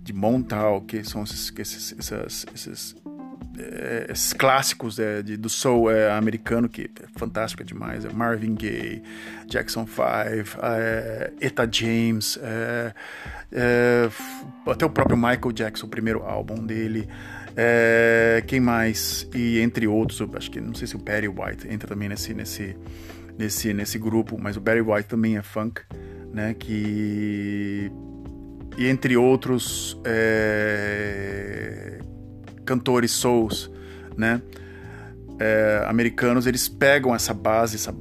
de 0.00 0.12
Montal, 0.12 0.80
que 0.82 1.04
são 1.04 1.22
esses, 1.22 1.52
esses, 1.56 1.96
esses, 2.54 2.96
é, 3.58 4.06
esses 4.10 4.32
clássicos 4.32 4.98
é, 4.98 5.22
de, 5.22 5.36
do 5.36 5.48
soul 5.48 5.90
é, 5.90 6.10
americano, 6.10 6.68
que 6.68 6.82
é 6.82 7.18
fantástico 7.18 7.62
demais. 7.62 8.04
É 8.04 8.12
Marvin 8.12 8.54
Gaye, 8.54 9.02
Jackson 9.46 9.86
5, 9.86 10.02
é, 10.62 11.32
Eta 11.40 11.68
James, 11.70 12.38
até 14.66 14.86
o 14.86 14.90
próprio 14.90 15.16
Michael 15.16 15.52
Jackson, 15.52 15.86
o 15.86 15.88
primeiro 15.88 16.22
álbum 16.22 16.64
dele. 16.64 17.08
É, 17.56 18.42
quem 18.46 18.60
mais? 18.60 19.28
E 19.34 19.60
entre 19.60 19.86
outros, 19.86 20.22
acho 20.34 20.50
que 20.50 20.60
não 20.60 20.74
sei 20.74 20.86
se 20.86 20.96
o 20.96 20.98
Barry 20.98 21.28
White 21.28 21.68
entra 21.68 21.88
também 21.88 22.08
nesse, 22.08 22.32
nesse, 22.32 22.76
nesse, 23.38 23.74
nesse 23.74 23.98
grupo, 23.98 24.38
mas 24.40 24.56
o 24.56 24.60
Barry 24.60 24.80
White 24.80 25.08
também 25.08 25.36
é 25.36 25.42
funk, 25.42 25.82
né? 26.32 26.54
Que 26.54 27.90
e 28.76 28.86
entre 28.86 29.16
outros 29.16 30.00
é, 30.04 31.98
cantores 32.64 33.10
souls, 33.10 33.70
né? 34.16 34.40
É, 35.38 35.84
americanos, 35.86 36.46
eles 36.46 36.68
pegam 36.68 37.14
essa 37.14 37.34
base, 37.34 37.76
essa 37.76 37.94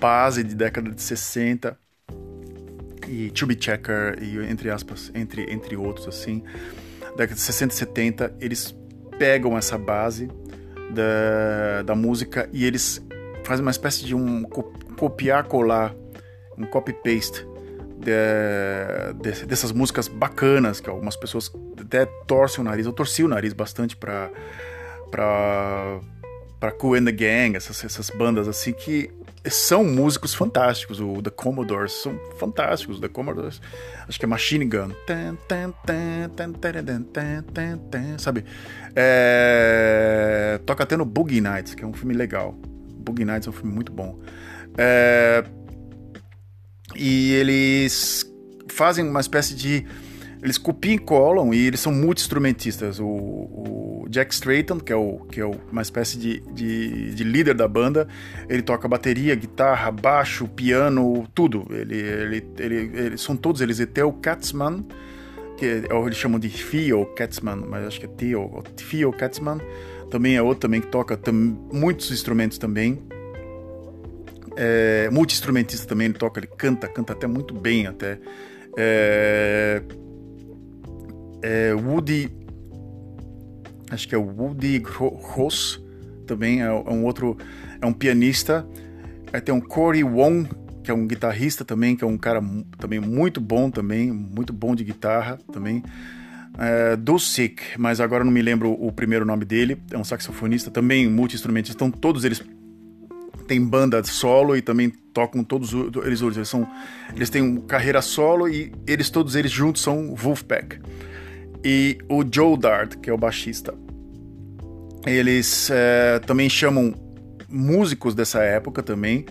base 0.00 0.44
de 0.44 0.54
década 0.54 0.90
de 0.90 1.02
60 1.02 1.76
e 3.08 3.32
Chubby 3.34 3.56
Checker 3.58 4.18
e 4.22 4.38
entre 4.48 4.70
aspas, 4.70 5.10
entre, 5.14 5.52
entre 5.52 5.76
outros 5.76 6.06
assim, 6.06 6.42
década 7.20 7.34
de 7.34 7.40
60 7.40 7.74
e 7.74 7.76
70, 7.76 8.34
eles 8.40 8.74
pegam 9.18 9.56
essa 9.56 9.76
base 9.76 10.30
da, 10.90 11.82
da 11.82 11.94
música 11.94 12.48
e 12.52 12.64
eles 12.64 13.04
fazem 13.44 13.62
uma 13.62 13.70
espécie 13.70 14.04
de 14.06 14.14
um 14.14 14.42
copiar 14.42 15.44
colar, 15.44 15.94
um 16.56 16.64
copy 16.64 16.94
paste 16.94 17.46
de, 17.98 18.12
de, 19.20 19.44
dessas 19.44 19.70
músicas 19.70 20.08
bacanas 20.08 20.80
que 20.80 20.88
algumas 20.88 21.14
pessoas 21.14 21.52
até 21.78 22.06
torcem 22.26 22.62
o 22.62 22.64
nariz. 22.64 22.86
Eu 22.86 22.92
torci 22.92 23.22
o 23.22 23.28
nariz 23.28 23.52
bastante 23.52 23.96
para 23.96 24.30
para 25.10 26.00
para 26.58 26.72
Cool 26.72 26.96
and 26.96 27.04
the 27.06 27.12
Gang, 27.12 27.56
essas, 27.56 27.82
essas 27.84 28.10
bandas 28.10 28.46
assim 28.46 28.72
que 28.72 29.10
são 29.48 29.84
músicos 29.84 30.34
fantásticos. 30.34 31.00
O 31.00 31.22
The 31.22 31.30
Commodores 31.30 31.92
são 31.92 32.18
fantásticos. 32.38 33.00
The 33.00 33.08
Commodores, 33.08 33.60
acho 34.08 34.18
que 34.18 34.24
é 34.24 34.28
Machine 34.28 34.64
Gun, 34.64 34.90
sabe? 38.18 38.44
É, 38.94 40.60
toca 40.66 40.82
até 40.82 40.96
no 40.96 41.04
Boogie 41.04 41.40
Nights, 41.40 41.74
que 41.74 41.84
é 41.84 41.86
um 41.86 41.92
filme 41.92 42.14
legal. 42.14 42.52
Boogie 42.98 43.24
Nights 43.24 43.46
é 43.46 43.50
um 43.50 43.54
filme 43.54 43.72
muito 43.72 43.92
bom. 43.92 44.18
É, 44.76 45.44
e 46.94 47.32
eles 47.32 48.30
fazem 48.68 49.08
uma 49.08 49.20
espécie 49.20 49.54
de. 49.54 49.86
Eles 50.42 50.56
copiam 50.58 50.94
e 50.94 50.98
colam 50.98 51.52
e 51.52 51.66
eles 51.66 51.80
são 51.80 51.92
multi-instrumentistas. 51.92 52.98
O, 52.98 53.06
o, 53.06 54.06
Jack 54.08 54.32
Strayton, 54.34 54.80
que 54.80 54.92
é, 54.92 54.96
o, 54.96 55.20
que 55.30 55.40
é 55.40 55.46
uma 55.46 55.82
espécie 55.82 56.18
de, 56.18 56.40
de, 56.52 57.14
de, 57.14 57.22
líder 57.22 57.54
da 57.54 57.68
banda, 57.68 58.08
ele 58.48 58.62
toca 58.62 58.88
bateria, 58.88 59.34
guitarra, 59.34 59.90
baixo, 59.90 60.48
piano, 60.48 61.28
tudo. 61.34 61.66
Ele, 61.70 61.96
ele, 61.96 62.46
ele, 62.58 62.76
ele 62.94 63.18
são 63.18 63.36
todos 63.36 63.60
eles. 63.60 63.78
E 63.78 63.86
Theo 63.86 64.12
Katzman, 64.14 64.84
que 65.56 65.66
é, 65.66 65.82
eles 66.04 66.16
chamam 66.16 66.40
de 66.40 66.48
Theo 66.48 67.06
Katzman, 67.14 67.64
mas 67.68 67.86
acho 67.86 68.00
que 68.00 68.06
é 68.06 68.08
Theo, 68.08 68.64
Theo 68.76 69.12
Katzman, 69.12 69.60
também 70.10 70.36
é 70.36 70.42
outro 70.42 70.60
também 70.60 70.80
que 70.80 70.88
toca 70.88 71.16
tam, 71.16 71.34
muitos 71.72 72.10
instrumentos 72.10 72.58
também 72.58 73.00
é, 74.56 75.08
multi-instrumentista 75.10 75.86
também, 75.86 76.06
ele 76.06 76.14
toca, 76.14 76.40
ele 76.40 76.46
canta, 76.46 76.86
canta 76.86 77.12
até 77.12 77.26
muito 77.26 77.54
bem 77.54 77.86
até. 77.86 78.18
É, 78.76 79.82
é 81.42 81.74
Woody, 81.74 82.30
acho 83.90 84.08
que 84.08 84.14
é 84.14 84.18
Woody 84.18 84.82
Ross, 84.84 85.80
também 86.26 86.62
é, 86.62 86.66
é, 86.66 86.70
um 86.70 87.04
outro, 87.04 87.36
é 87.80 87.86
um 87.86 87.92
pianista. 87.92 88.66
Aí 89.32 89.40
tem 89.40 89.54
um 89.54 89.60
Corey 89.60 90.04
Wong, 90.04 90.48
que 90.82 90.90
é 90.90 90.94
um 90.94 91.06
guitarrista 91.06 91.64
também, 91.64 91.96
que 91.96 92.04
é 92.04 92.06
um 92.06 92.18
cara 92.18 92.40
também 92.78 93.00
muito 93.00 93.40
bom 93.40 93.70
também, 93.70 94.10
muito 94.10 94.52
bom 94.52 94.74
de 94.74 94.84
guitarra 94.84 95.38
também. 95.52 95.82
É, 96.58 96.96
Dulcic, 96.96 97.62
mas 97.78 98.00
agora 98.00 98.24
não 98.24 98.32
me 98.32 98.42
lembro 98.42 98.72
o 98.72 98.92
primeiro 98.92 99.24
nome 99.24 99.44
dele, 99.44 99.80
é 99.90 99.96
um 99.96 100.04
saxofonista 100.04 100.70
também, 100.70 101.08
multi-instrumentista, 101.08 101.84
então 101.84 101.90
todos 101.90 102.24
eles 102.24 102.42
tem 103.46 103.64
banda 103.64 104.02
solo 104.04 104.56
e 104.56 104.62
também 104.62 104.90
tocam 105.12 105.42
todos 105.42 105.72
eles 106.04 106.20
eles 106.20 106.48
são 106.48 106.68
eles 107.16 107.28
têm 107.28 107.56
carreira 107.62 108.00
solo 108.00 108.48
e 108.48 108.72
eles 108.86 109.10
todos 109.10 109.34
eles 109.34 109.50
juntos 109.50 109.82
são 109.82 110.14
Wolfpack 110.14 110.78
e 111.64 111.98
o 112.08 112.24
Joe 112.30 112.56
Dart 112.56 112.96
que 112.96 113.10
é 113.10 113.12
o 113.12 113.18
baixista 113.18 113.74
eles 115.06 115.70
é, 115.70 116.18
também 116.20 116.48
chamam 116.48 116.94
músicos 117.48 118.14
dessa 118.14 118.42
época 118.42 118.82
também 118.82 119.24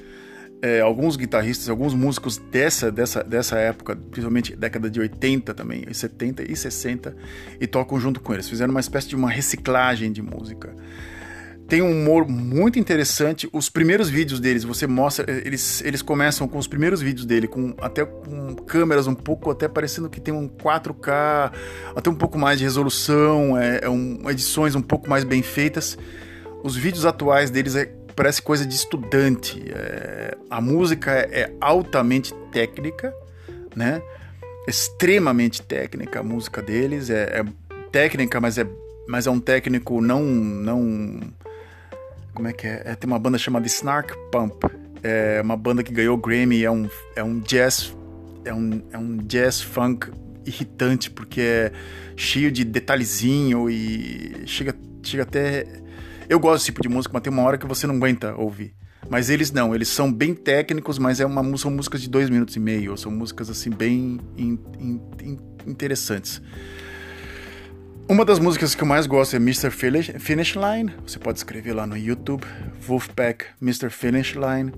é, 0.62 0.82
alguns 0.82 1.16
guitarristas, 1.16 1.70
alguns 1.70 1.94
músicos 1.94 2.38
dessa, 2.38 2.92
dessa, 2.92 3.24
dessa 3.24 3.58
época, 3.58 3.96
principalmente 3.96 4.56
década 4.56 4.90
de 4.90 5.00
80 5.00 5.54
também, 5.54 5.86
70 5.92 6.52
e 6.52 6.56
60, 6.56 7.16
e 7.60 7.68
tocam 7.68 8.00
junto 8.00 8.20
com 8.20 8.34
eles. 8.34 8.50
Fizeram 8.50 8.72
uma 8.72 8.80
espécie 8.80 9.08
de 9.08 9.16
uma 9.16 9.30
reciclagem 9.30 10.12
de 10.12 10.22
música 10.22 10.76
tem 11.70 11.84
um 11.84 11.92
humor 11.92 12.28
muito 12.28 12.80
interessante. 12.80 13.48
Os 13.54 13.70
primeiros 13.70 14.10
vídeos 14.10 14.40
deles, 14.40 14.64
você 14.64 14.88
mostra, 14.88 15.32
eles, 15.32 15.82
eles 15.86 16.02
começam 16.02 16.48
com 16.48 16.58
os 16.58 16.68
primeiros 16.68 17.00
vídeos 17.00 17.28
dele, 17.28 17.48
com 17.48 17.76
até 17.80 18.04
com 18.04 18.56
câmeras 18.56 19.06
um 19.06 19.14
pouco, 19.14 19.52
até 19.52 19.68
parecendo 19.68 20.10
que 20.10 20.20
tem 20.20 20.34
um 20.34 20.50
4K, 20.50 21.52
até 21.96 22.10
um 22.10 22.16
pouco 22.16 22.40
mais 22.40 22.58
de 22.58 22.66
resolução, 22.66 23.56
é, 23.56 23.82
é 23.84 23.90
um, 23.90 24.28
edições 24.32 24.74
um 24.74 24.82
pouco 24.82 25.08
mais 25.08 25.24
bem 25.24 25.44
feitas. 25.44 25.96
Os 26.64 26.76
vídeos 26.76 27.06
atuais 27.06 27.52
deles 27.52 27.76
é, 27.76 27.86
parece 28.16 28.42
coisa 28.42 28.66
de 28.66 28.74
estudante. 28.74 29.64
É, 29.72 30.36
a 30.50 30.60
música 30.60 31.12
é, 31.12 31.42
é 31.42 31.54
altamente 31.62 32.34
técnica, 32.52 33.14
né? 33.76 34.02
Extremamente 34.68 35.62
técnica 35.62 36.20
a 36.20 36.24
música 36.24 36.64
deles, 36.64 37.12
é, 37.12 37.42
é 37.42 37.46
técnica, 37.92 38.42
mas 38.42 38.58
é 38.58 38.68
mas 39.08 39.26
é 39.26 39.32
um 39.32 39.40
técnico 39.40 40.02
não 40.02 40.24
não 40.24 41.20
como 42.40 42.48
é 42.48 42.54
que 42.54 42.66
é? 42.66 42.84
é? 42.86 42.96
Tem 42.96 43.06
uma 43.06 43.20
banda 43.20 43.38
chamada 43.38 43.68
Snark 43.68 44.14
Pump. 44.32 44.64
É 45.04 45.42
uma 45.44 45.58
banda 45.58 45.84
que 45.84 45.92
ganhou 45.92 46.16
Grammy. 46.16 46.64
É 46.64 46.72
um, 46.72 46.90
é 47.14 47.22
um 47.22 47.40
jazz. 47.42 47.94
É 48.46 48.54
um, 48.54 48.82
é 48.92 48.98
um 48.98 49.18
jazz 49.18 49.62
funk 49.62 50.10
irritante, 50.46 51.12
porque 51.12 51.42
é 51.42 51.72
cheio 52.16 52.50
de 52.50 52.64
detalhezinho 52.64 53.70
e 53.70 54.44
chega, 54.46 54.74
chega 55.04 55.24
até. 55.24 55.68
Eu 56.30 56.40
gosto 56.40 56.60
desse 56.60 56.66
tipo 56.68 56.82
de 56.82 56.88
música, 56.88 57.12
mas 57.14 57.22
tem 57.22 57.32
uma 57.32 57.44
hora 57.44 57.58
que 57.58 57.68
você 57.68 57.86
não 57.86 57.96
aguenta 57.96 58.34
ouvir. 58.36 58.74
Mas 59.10 59.30
eles 59.30 59.52
não, 59.52 59.76
eles 59.76 59.90
são 59.90 60.12
bem 60.12 60.34
técnicos, 60.34 60.98
mas 60.98 61.20
é 61.20 61.26
uma, 61.26 61.58
são 61.58 61.72
músicas 61.72 62.02
de 62.02 62.10
dois 62.10 62.30
minutos 62.30 62.56
e 62.56 62.60
meio, 62.60 62.96
são 62.96 63.12
músicas 63.12 63.50
assim 63.50 63.70
bem 63.70 64.20
in, 64.38 64.60
in, 64.78 65.02
in, 65.22 65.38
interessantes. 65.66 66.42
Uma 68.10 68.26
das 68.26 68.40
músicas 68.40 68.74
que 68.74 68.82
eu 68.82 68.88
mais 68.88 69.06
gosto 69.06 69.36
é 69.36 69.38
Mr. 69.38 69.70
Finish 69.70 70.56
Line. 70.56 70.92
Você 71.06 71.20
pode 71.20 71.38
escrever 71.38 71.74
lá 71.74 71.86
no 71.86 71.96
YouTube, 71.96 72.44
Wolfpack 72.82 73.46
Mr. 73.62 73.92
Finish 73.92 74.34
Line, 74.34 74.74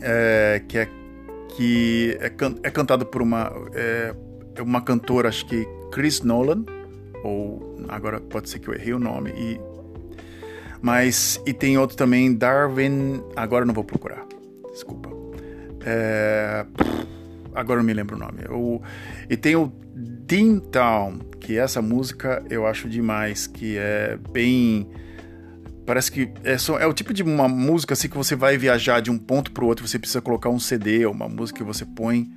é, 0.00 0.62
que 0.68 0.78
é 0.78 0.88
que 1.56 2.16
é, 2.20 2.30
can, 2.30 2.54
é 2.62 2.70
cantado 2.70 3.04
por 3.04 3.20
uma 3.20 3.52
é, 3.74 4.14
uma 4.60 4.80
cantora, 4.80 5.28
acho 5.28 5.46
que 5.46 5.66
Chris 5.90 6.20
Nolan, 6.20 6.64
ou 7.24 7.76
agora 7.88 8.20
pode 8.20 8.50
ser 8.50 8.60
que 8.60 8.68
eu 8.68 8.74
errei 8.74 8.94
o 8.94 9.00
nome 9.00 9.30
e 9.30 9.60
mas 10.80 11.42
e 11.44 11.52
tem 11.52 11.76
outro 11.76 11.96
também 11.96 12.32
Darwin, 12.32 13.20
agora 13.34 13.64
não 13.64 13.74
vou 13.74 13.82
procurar, 13.82 14.24
desculpa. 14.70 15.10
É, 15.84 16.64
agora 17.56 17.80
não 17.80 17.86
me 17.86 17.94
lembro 17.94 18.16
o 18.16 18.18
nome. 18.18 18.42
O, 18.50 18.80
e 19.28 19.36
tem 19.36 19.56
o 19.56 19.72
Dean 19.94 20.58
Town, 20.58 21.18
que 21.40 21.56
essa 21.56 21.80
música 21.80 22.44
eu 22.50 22.66
acho 22.66 22.88
demais, 22.88 23.46
que 23.46 23.76
é 23.78 24.18
bem 24.32 24.88
parece 25.86 26.10
que 26.10 26.32
é, 26.42 26.58
só, 26.58 26.78
é 26.78 26.86
o 26.86 26.92
tipo 26.92 27.14
de 27.14 27.22
uma 27.22 27.48
música 27.48 27.94
assim 27.94 28.08
que 28.08 28.16
você 28.16 28.34
vai 28.34 28.58
viajar 28.58 29.00
de 29.00 29.10
um 29.10 29.16
ponto 29.16 29.52
para 29.52 29.64
o 29.64 29.68
outro, 29.68 29.86
você 29.86 29.98
precisa 29.98 30.20
colocar 30.20 30.48
um 30.50 30.58
CD, 30.58 31.06
uma 31.06 31.28
música 31.28 31.60
que 31.60 31.64
você 31.64 31.84
põe 31.84 32.28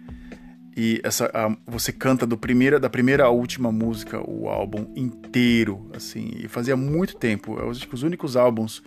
e 0.77 1.01
essa 1.03 1.29
a, 1.33 1.53
você 1.65 1.91
canta 1.91 2.25
do 2.25 2.37
primeira 2.37 2.79
da 2.79 2.89
primeira 2.89 3.25
à 3.25 3.29
última 3.29 3.71
música 3.71 4.21
o 4.25 4.47
álbum 4.47 4.93
inteiro, 4.95 5.89
assim. 5.93 6.31
E 6.35 6.47
fazia 6.47 6.77
muito 6.77 7.17
tempo, 7.17 7.57
eu 7.59 7.71
acho 7.71 7.87
que 7.87 7.95
os 7.95 8.03
únicos 8.03 8.37
álbuns 8.37 8.83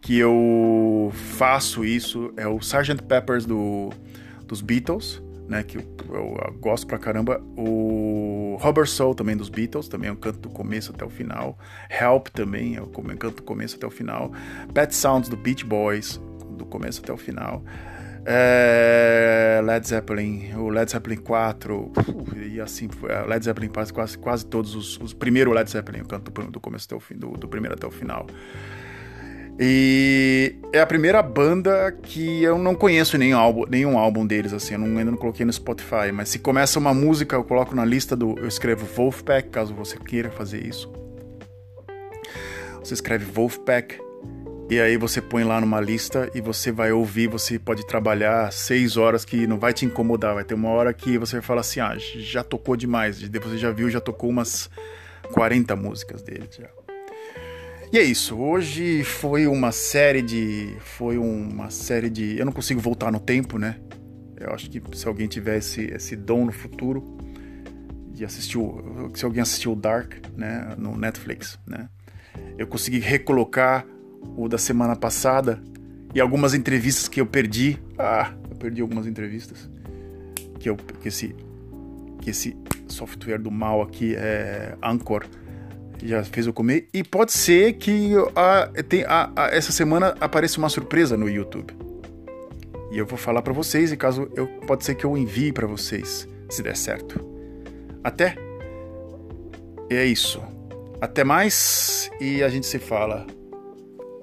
que 0.00 0.16
eu 0.18 1.10
faço 1.36 1.84
isso 1.84 2.32
é 2.36 2.46
o 2.46 2.58
Sgt. 2.58 3.02
Peppers 3.02 3.46
do 3.46 3.90
dos 4.46 4.60
Beatles 4.60 5.20
né, 5.48 5.62
que 5.62 5.78
eu, 5.78 5.82
eu, 6.10 6.54
gosto 6.60 6.86
pra 6.86 6.98
caramba. 6.98 7.40
O 7.56 8.56
Robert 8.60 8.86
Soul 8.86 9.14
também 9.14 9.36
dos 9.36 9.48
Beatles, 9.48 9.88
também 9.88 10.08
é 10.08 10.12
um 10.12 10.16
canto 10.16 10.38
do 10.38 10.48
começo 10.48 10.92
até 10.92 11.04
o 11.04 11.10
final. 11.10 11.58
Help 11.90 12.28
também 12.28 12.76
é 12.76 12.82
um 12.82 12.86
canto 13.16 13.36
do 13.36 13.42
começo 13.42 13.76
até 13.76 13.86
o 13.86 13.90
final. 13.90 14.32
Pet 14.72 14.94
Sounds 14.94 15.28
do 15.28 15.36
Beach 15.36 15.64
Boys, 15.64 16.20
do 16.56 16.64
começo 16.64 17.00
até 17.00 17.12
o 17.12 17.16
final. 17.16 17.62
é, 18.28 19.60
Led 19.64 19.86
Zeppelin, 19.86 20.52
o 20.54 20.68
Led 20.68 20.90
Zeppelin 20.90 21.18
4, 21.18 21.92
e 22.50 22.60
assim 22.60 22.88
foi. 22.88 23.10
Led 23.26 23.44
Zeppelin 23.44 23.68
quase, 23.68 24.18
quase 24.18 24.46
todos 24.46 24.74
os, 24.74 24.98
os 24.98 25.14
Led 25.52 25.70
Zeppelin, 25.70 26.00
eu 26.00 26.06
canto 26.06 26.30
do 26.50 26.60
começo 26.60 26.86
até 26.86 26.96
o 26.96 27.00
fim, 27.00 27.14
do, 27.14 27.30
do 27.32 27.46
primeiro 27.46 27.74
até 27.74 27.86
o 27.86 27.90
final. 27.90 28.26
E 29.58 30.56
é 30.72 30.80
a 30.80 30.86
primeira 30.86 31.22
banda 31.22 31.90
que 32.02 32.42
eu 32.42 32.58
não 32.58 32.74
conheço 32.74 33.16
nenhum 33.16 33.38
álbum, 33.38 33.64
nenhum 33.66 33.98
álbum 33.98 34.26
deles, 34.26 34.52
assim, 34.52 34.74
eu 34.74 34.80
não, 34.80 34.98
ainda 34.98 35.10
não 35.10 35.16
coloquei 35.16 35.46
no 35.46 35.52
Spotify, 35.52 36.12
mas 36.12 36.28
se 36.28 36.38
começa 36.38 36.78
uma 36.78 36.92
música, 36.92 37.36
eu 37.36 37.44
coloco 37.44 37.74
na 37.74 37.84
lista 37.84 38.14
do. 38.14 38.38
Eu 38.38 38.46
escrevo 38.46 38.84
Wolfpack, 38.84 39.48
caso 39.48 39.74
você 39.74 39.96
queira 39.96 40.30
fazer 40.30 40.64
isso. 40.66 40.92
Você 42.82 42.92
escreve 42.92 43.24
Wolfpack, 43.24 43.98
e 44.68 44.80
aí 44.80 44.96
você 44.96 45.22
põe 45.22 45.44
lá 45.44 45.60
numa 45.60 45.80
lista 45.80 46.28
e 46.34 46.40
você 46.40 46.72
vai 46.72 46.90
ouvir, 46.90 47.28
você 47.28 47.56
pode 47.56 47.86
trabalhar 47.86 48.52
seis 48.52 48.96
horas 48.96 49.24
que 49.24 49.46
não 49.46 49.60
vai 49.60 49.72
te 49.72 49.86
incomodar. 49.86 50.34
Vai 50.34 50.42
ter 50.44 50.54
uma 50.54 50.70
hora 50.70 50.92
que 50.92 51.16
você 51.16 51.36
vai 51.36 51.42
falar 51.42 51.60
assim, 51.60 51.78
ah, 51.78 51.94
já 51.96 52.42
tocou 52.42 52.76
demais. 52.76 53.20
Depois 53.28 53.52
você 53.52 53.58
já 53.58 53.70
viu, 53.70 53.88
já 53.88 54.00
tocou 54.00 54.28
umas 54.28 54.68
40 55.32 55.76
músicas 55.76 56.20
dele 56.20 56.48
já. 56.50 56.68
E 57.92 57.98
é 57.98 58.02
isso. 58.02 58.36
Hoje 58.36 59.04
foi 59.04 59.46
uma 59.46 59.70
série 59.70 60.20
de. 60.20 60.76
Foi 60.80 61.16
uma 61.16 61.70
série 61.70 62.10
de. 62.10 62.36
Eu 62.36 62.44
não 62.44 62.52
consigo 62.52 62.80
voltar 62.80 63.12
no 63.12 63.20
tempo, 63.20 63.58
né? 63.58 63.78
Eu 64.38 64.50
acho 64.50 64.68
que 64.68 64.82
se 64.96 65.06
alguém 65.06 65.28
tiver 65.28 65.58
esse, 65.58 66.16
dom 66.16 66.46
no 66.46 66.52
futuro 66.52 67.16
de 68.10 68.24
assistir. 68.24 68.58
Se 69.14 69.24
alguém 69.24 69.40
assistiu 69.40 69.76
Dark, 69.76 70.14
né? 70.36 70.74
No 70.76 70.96
Netflix, 70.98 71.58
né? 71.64 71.88
Eu 72.58 72.66
consegui 72.66 72.98
recolocar 72.98 73.86
o 74.36 74.48
da 74.48 74.58
semana 74.58 74.96
passada 74.96 75.62
e 76.12 76.20
algumas 76.20 76.54
entrevistas 76.54 77.06
que 77.06 77.20
eu 77.20 77.26
perdi. 77.26 77.78
Ah, 77.96 78.32
eu 78.50 78.56
perdi 78.56 78.80
algumas 78.80 79.06
entrevistas. 79.06 79.70
Que, 80.58 80.68
eu, 80.68 80.76
que, 80.76 81.06
esse, 81.06 81.36
que 82.20 82.30
esse 82.30 82.56
software 82.88 83.38
do 83.38 83.50
mal 83.50 83.80
aqui 83.80 84.16
é 84.16 84.76
Anchor 84.82 85.24
já 86.02 86.22
fez 86.24 86.46
eu 86.46 86.52
comer. 86.52 86.88
E 86.92 87.02
pode 87.02 87.32
ser 87.32 87.74
que 87.74 88.12
a, 88.34 88.70
tem, 88.88 89.04
a, 89.04 89.30
a, 89.34 89.46
essa 89.48 89.72
semana 89.72 90.14
apareça 90.20 90.58
uma 90.58 90.68
surpresa 90.68 91.16
no 91.16 91.28
YouTube. 91.28 91.74
E 92.90 92.98
eu 92.98 93.06
vou 93.06 93.18
falar 93.18 93.42
para 93.42 93.52
vocês, 93.52 93.92
e 93.92 93.96
caso 93.96 94.30
eu 94.34 94.46
pode 94.66 94.84
ser 94.84 94.94
que 94.94 95.04
eu 95.04 95.16
envie 95.16 95.52
para 95.52 95.66
vocês, 95.66 96.28
se 96.48 96.62
der 96.62 96.76
certo. 96.76 97.20
Até. 98.02 98.36
É 99.90 100.04
isso. 100.04 100.42
Até 101.00 101.24
mais 101.24 102.10
e 102.20 102.42
a 102.42 102.48
gente 102.48 102.66
se 102.66 102.78
fala. 102.78 103.26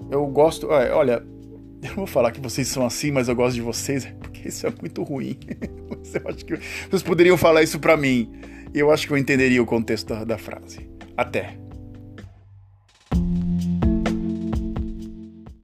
Eu 0.10 0.26
gosto. 0.28 0.68
Olha, 0.68 1.24
eu 1.84 1.90
não 1.90 1.96
vou 1.96 2.08
falar 2.08 2.32
que 2.32 2.40
vocês 2.40 2.68
são 2.68 2.86
assim, 2.86 3.12
mas 3.12 3.28
eu 3.28 3.36
gosto 3.36 3.56
de 3.56 3.62
vocês, 3.62 4.06
porque 4.20 4.48
isso 4.48 4.66
é 4.66 4.74
muito 4.80 5.04
ruim. 5.04 5.38
eu 6.14 6.30
acho 6.30 6.46
que 6.46 6.56
vocês 6.90 7.04
poderiam 7.04 7.38
falar 7.38 7.64
isso 7.64 7.80
para 7.80 7.98
mim. 7.98 8.32
E 8.74 8.80
eu 8.80 8.90
acho 8.92 9.06
que 9.06 9.14
eu 9.14 9.18
entenderia 9.18 9.62
o 9.62 9.66
contexto 9.66 10.08
da, 10.08 10.24
da 10.24 10.38
frase. 10.38 10.90
Até. 11.16 11.63